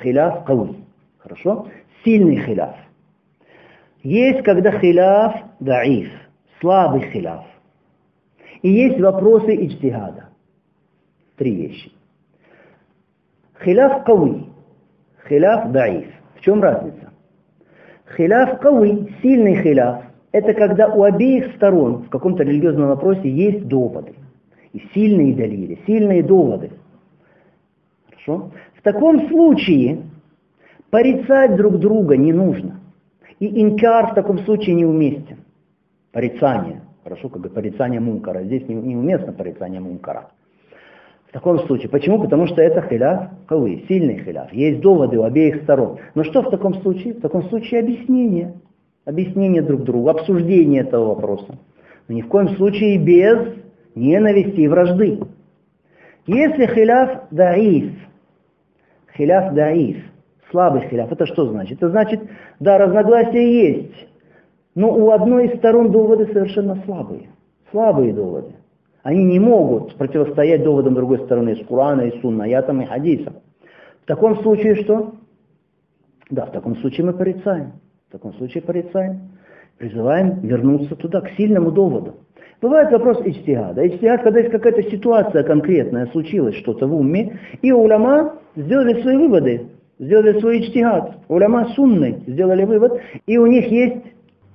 Хиляф 0.00 0.44
кауз. 0.44 0.70
Хорошо? 1.18 1.66
Сильный 2.04 2.36
хиляф. 2.44 2.76
Есть, 4.02 4.42
когда 4.44 4.78
хиляф 4.78 5.34
даиф, 5.58 6.10
слабый 6.60 7.10
хиляф. 7.10 7.44
И 8.62 8.70
есть 8.70 9.00
вопросы 9.00 9.54
иджтигада. 9.54 10.28
Три 11.36 11.54
вещи. 11.54 11.92
Хиляф 13.62 14.04
кауи, 14.04 14.46
хиляф 15.28 15.70
даиф. 15.72 16.19
В 16.40 16.42
чем 16.42 16.62
разница? 16.62 17.12
Хиляф 18.16 18.60
кауи, 18.60 19.14
сильный 19.20 19.62
хиляф, 19.62 20.04
это 20.32 20.54
когда 20.54 20.88
у 20.88 21.02
обеих 21.02 21.54
сторон 21.56 22.04
в 22.04 22.08
каком-то 22.08 22.44
религиозном 22.44 22.88
вопросе 22.88 23.30
есть 23.30 23.68
доводы. 23.68 24.14
И 24.72 24.82
сильные 24.94 25.34
далили, 25.34 25.78
сильные 25.86 26.22
доводы. 26.22 26.70
Хорошо? 28.06 28.52
В 28.74 28.82
таком 28.82 29.28
случае 29.28 30.02
порицать 30.88 31.56
друг 31.56 31.78
друга 31.78 32.16
не 32.16 32.32
нужно. 32.32 32.80
И 33.38 33.62
инкар 33.62 34.12
в 34.12 34.14
таком 34.14 34.38
случае 34.40 34.76
неуместен. 34.76 35.38
Порицание. 36.12 36.80
Хорошо, 37.04 37.28
как 37.28 37.42
бы 37.42 37.50
порицание 37.50 38.00
мункара. 38.00 38.44
Здесь 38.44 38.66
неуместно 38.66 39.32
порицание 39.32 39.80
мункара. 39.80 40.30
В 41.30 41.32
таком 41.32 41.60
случае. 41.60 41.88
Почему? 41.88 42.20
Потому 42.20 42.46
что 42.46 42.60
это 42.60 42.82
хиляф 42.82 43.30
кавы, 43.46 43.84
сильный 43.88 44.22
хиляф. 44.24 44.52
Есть 44.52 44.80
доводы 44.80 45.18
у 45.18 45.22
обеих 45.22 45.62
сторон. 45.62 45.98
Но 46.14 46.24
что 46.24 46.42
в 46.42 46.50
таком 46.50 46.74
случае? 46.82 47.14
В 47.14 47.20
таком 47.20 47.44
случае 47.44 47.80
объяснение. 47.80 48.54
Объяснение 49.04 49.62
друг 49.62 49.84
другу, 49.84 50.08
обсуждение 50.08 50.82
этого 50.82 51.14
вопроса. 51.14 51.58
Но 52.08 52.14
ни 52.14 52.22
в 52.22 52.28
коем 52.28 52.48
случае 52.56 52.98
без 52.98 53.54
ненависти 53.94 54.60
и 54.60 54.68
вражды. 54.68 55.20
Если 56.26 56.66
хиляф 56.66 57.28
даиф, 57.30 57.92
Хиляф 59.16 59.54
даиф. 59.54 60.02
Слабый 60.50 60.88
хиляф. 60.88 61.12
Это 61.12 61.26
что 61.26 61.46
значит? 61.46 61.78
Это 61.78 61.90
значит, 61.90 62.22
да, 62.58 62.78
разногласия 62.78 63.70
есть, 63.70 64.08
но 64.74 64.90
у 64.92 65.10
одной 65.10 65.48
из 65.48 65.58
сторон 65.58 65.92
доводы 65.92 66.26
совершенно 66.32 66.82
слабые. 66.84 67.28
Слабые 67.70 68.12
доводы. 68.12 68.54
Они 69.02 69.24
не 69.24 69.38
могут 69.38 69.94
противостоять 69.96 70.62
доводам 70.62 70.94
другой 70.94 71.20
стороны 71.20 71.50
из 71.50 71.66
Курана, 71.66 72.02
из 72.02 72.20
Сунна, 72.20 72.44
аятам 72.44 72.82
и 72.82 72.86
хадисам. 72.86 73.34
В 74.02 74.06
таком 74.06 74.42
случае 74.42 74.76
что? 74.76 75.14
Да, 76.28 76.46
в 76.46 76.52
таком 76.52 76.76
случае 76.76 77.06
мы 77.06 77.12
порицаем. 77.14 77.72
В 78.08 78.12
таком 78.12 78.34
случае 78.34 78.62
порицаем. 78.62 79.30
Призываем 79.78 80.40
вернуться 80.40 80.94
туда, 80.96 81.22
к 81.22 81.30
сильному 81.30 81.70
доводу. 81.70 82.16
Бывает 82.60 82.92
вопрос 82.92 83.22
ичтигада. 83.24 83.86
Ичтигад, 83.86 84.22
когда 84.22 84.40
есть 84.40 84.52
какая-то 84.52 84.82
ситуация 84.90 85.42
конкретная, 85.44 86.06
случилось 86.08 86.56
что-то 86.56 86.86
в 86.86 86.94
уме, 86.94 87.38
и 87.62 87.72
уляма 87.72 88.34
сделали 88.54 89.00
свои 89.00 89.16
выводы, 89.16 89.68
сделали 89.98 90.38
свой 90.40 90.60
ичтигад. 90.60 91.16
Уляма 91.28 91.68
сунны 91.74 92.22
сделали 92.26 92.64
вывод, 92.64 93.00
и 93.26 93.38
у 93.38 93.46
них 93.46 93.66
есть 93.68 94.02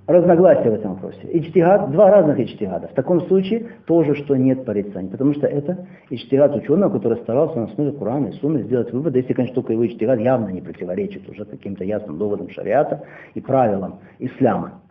разногласия 0.07 0.69
в 0.69 0.73
этом 0.73 0.93
вопросе. 0.93 1.19
Ичтигад, 1.31 1.91
два 1.91 2.11
разных 2.11 2.39
ичтигада. 2.39 2.87
В 2.87 2.93
таком 2.93 3.21
случае 3.27 3.67
тоже, 3.85 4.15
что 4.15 4.35
нет 4.35 4.65
порицания, 4.65 5.09
потому 5.09 5.33
что 5.33 5.47
это 5.47 5.87
ичтигад 6.09 6.55
ученого, 6.55 6.91
который 6.91 7.17
старался 7.19 7.57
на 7.57 7.65
основе 7.65 7.91
Корана 7.91 8.27
и 8.27 8.31
Сунны 8.33 8.63
сделать 8.63 8.91
выводы, 8.93 9.19
если, 9.19 9.33
конечно, 9.33 9.55
только 9.55 9.73
его 9.73 9.85
ичтигад 9.85 10.19
явно 10.19 10.49
не 10.49 10.61
противоречит 10.61 11.27
уже 11.29 11.45
каким-то 11.45 11.83
ясным 11.83 12.17
доводам 12.17 12.49
шариата 12.49 13.03
и 13.33 13.41
правилам 13.41 13.99
ислама. 14.19 14.81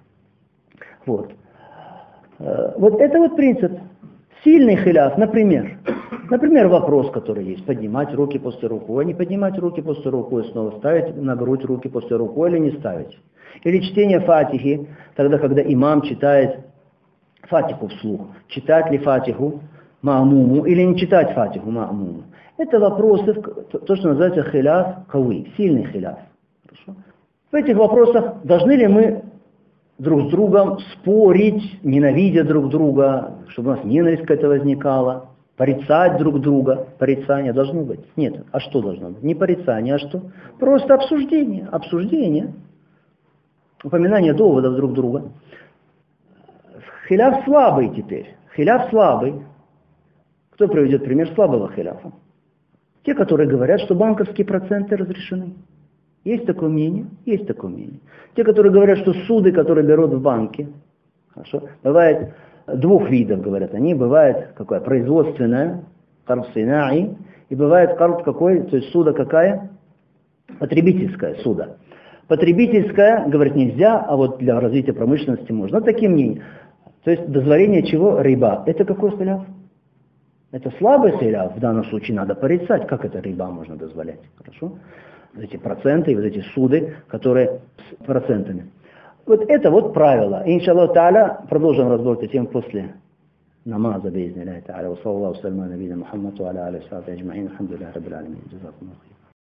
Вот. 1.07 1.33
Э, 2.39 2.73
вот 2.77 3.01
это 3.01 3.19
вот 3.19 3.37
принцип. 3.37 3.73
Сильный 4.43 4.77
хиляф, 4.77 5.17
например. 5.17 5.79
Например, 6.31 6.69
вопрос, 6.69 7.11
который 7.11 7.45
есть. 7.45 7.67
Поднимать 7.67 8.15
руки 8.15 8.39
после 8.39 8.69
руку, 8.69 8.99
а 8.99 9.05
не 9.05 9.15
поднимать 9.15 9.59
руки 9.59 9.83
после 9.83 10.11
руку 10.11 10.39
и 10.41 10.51
снова 10.51 10.79
ставить 10.79 11.17
на 11.17 11.37
грудь 11.37 11.65
руки 11.65 11.89
после 11.89 12.17
руку 12.17 12.47
или 12.47 12.59
не 12.59 12.73
ставить. 12.73 13.19
Или 13.63 13.81
чтение 13.81 14.21
фатихи, 14.21 14.89
тогда, 15.17 15.39
когда 15.39 15.63
имам 15.63 16.03
читает 16.03 16.61
фатиху 17.43 17.89
вслух. 17.89 18.23
Читать 18.49 18.91
ли 18.91 18.99
фатиху 18.99 19.61
маамуму 20.03 20.65
или 20.67 20.83
не 20.83 20.97
читать 20.97 21.35
фатиху 21.35 21.71
маамуму. 21.71 22.25
Это 22.57 22.79
вопросы, 22.79 23.35
то, 23.35 23.97
что 23.97 24.09
называется 24.09 24.43
хиляф 24.51 25.07
кавы, 25.09 25.47
сильный 25.57 25.87
хиляф. 25.91 26.19
Хорошо? 26.67 27.01
В 27.51 27.55
этих 27.55 27.77
вопросах 27.77 28.43
должны 28.45 28.73
ли 28.73 28.87
мы 28.87 29.23
друг 29.99 30.29
с 30.29 30.31
другом 30.31 30.79
спорить, 30.93 31.81
ненавидя 31.83 32.45
друг 32.45 32.69
друга, 32.69 33.39
чтобы 33.49 33.73
у 33.73 33.75
нас 33.77 33.85
ненависть 33.85 34.23
какая-то 34.23 34.49
возникала, 34.49 35.31
порицать 35.57 36.19
друг 36.19 36.41
друга. 36.41 36.89
Порицание 36.99 37.53
должно 37.53 37.83
быть? 37.83 38.01
Нет. 38.17 38.45
А 38.51 38.61
что 38.61 38.81
должно 38.81 39.11
быть? 39.11 39.23
Не 39.23 39.35
порицание, 39.35 39.95
а 39.95 39.99
что? 39.99 40.23
Просто 40.59 40.95
обсуждение. 40.95 41.69
Обсуждение. 41.71 42.55
Упоминание 43.83 44.33
доводов 44.33 44.75
друг 44.77 44.95
друга. 44.95 45.31
Хиляф 47.09 47.45
слабый 47.45 47.95
теперь. 47.95 48.35
Хиляф 48.57 48.89
слабый. 48.91 49.43
Кто 50.53 50.69
приведет 50.69 51.05
пример 51.05 51.29
слабого 51.35 51.71
хиляфа? 51.73 52.13
Те, 53.05 53.15
которые 53.15 53.49
говорят, 53.49 53.81
что 53.81 53.95
банковские 53.95 54.47
проценты 54.47 54.97
разрешены. 54.97 55.55
Есть 56.25 56.47
такое 56.47 56.71
мнение? 56.71 57.07
Есть 57.27 57.47
такое 57.47 57.71
мнение. 57.71 58.01
Те, 58.35 58.45
которые 58.45 58.73
говорят, 58.73 58.99
что 58.99 59.13
суды, 59.27 59.53
которые 59.53 59.87
берут 59.87 60.13
в 60.13 60.23
банке, 60.23 60.69
хорошо, 61.35 61.69
бывает 61.83 62.33
двух 62.67 63.11
видов, 63.11 63.43
говорят 63.43 63.75
они. 63.75 63.95
Бывает 63.95 64.53
какое? 64.57 64.81
Производственное, 64.81 65.85
карб 66.25 66.47
и 66.55 67.55
бывает 67.55 67.97
карб 67.97 68.25
какой, 68.25 68.63
то 68.63 68.77
есть 68.77 68.91
суда 68.91 69.13
какая? 69.13 69.71
Потребительская 70.59 71.37
суда. 71.37 71.77
Потребительская, 72.27 73.29
говорит, 73.29 73.55
нельзя, 73.55 74.01
а 74.01 74.17
вот 74.17 74.39
для 74.39 74.59
развития 74.59 74.95
промышленности 74.95 75.53
можно. 75.53 75.79
Вот 75.79 75.85
такие 75.85 76.09
мнения. 76.09 76.43
То 77.05 77.11
есть 77.11 77.27
дозволение 77.31 77.83
чего? 77.83 78.23
Рыба. 78.23 78.63
Это 78.67 78.85
какой 78.85 79.11
хиляф? 79.11 79.43
Это 80.53 80.73
слабый 80.79 81.13
хиляф. 81.19 81.55
В 81.57 81.61
данном 81.61 81.85
случае 81.85 82.17
надо 82.17 82.35
порицать, 82.35 82.87
как 82.87 83.05
это 83.05 83.21
рыба 83.21 83.47
можно 83.47 83.77
дозволять. 83.77 84.21
Хорошо? 84.37 84.79
Вот 85.35 85.45
эти 85.45 85.59
проценты 85.59 86.15
вот 86.15 86.25
эти 86.25 86.41
суды, 86.55 86.95
которые 87.09 87.61
с 87.91 88.05
процентами. 88.05 88.71
Вот 89.27 89.41
это 89.49 89.71
вот 89.71 89.95
правило. 89.95 90.43
Иншаллах 90.45 90.93
та'аля, 90.93 91.47
продолжим 91.49 91.89
разбор 91.89 92.17
этой 92.17 92.29
темы 92.29 92.49
после 92.49 92.95
намаза, 93.65 94.11
бейзни 94.11 94.43
Аллах 94.43 94.65
та'аля. 94.65 94.91
Wa 94.91 95.35
sallam 95.43 95.57
на 95.57 95.69
набина 95.69 95.97
Мухаммаду, 95.97 96.47
аля 96.47 96.67
аля 96.67 96.83
сахбе 96.91 97.15
аджмаин. 97.15 97.49
Алхамдулилlah, 97.49 97.93
рабbil 97.95 98.15
алямин. 98.15 98.43
Джазакум 98.51 98.91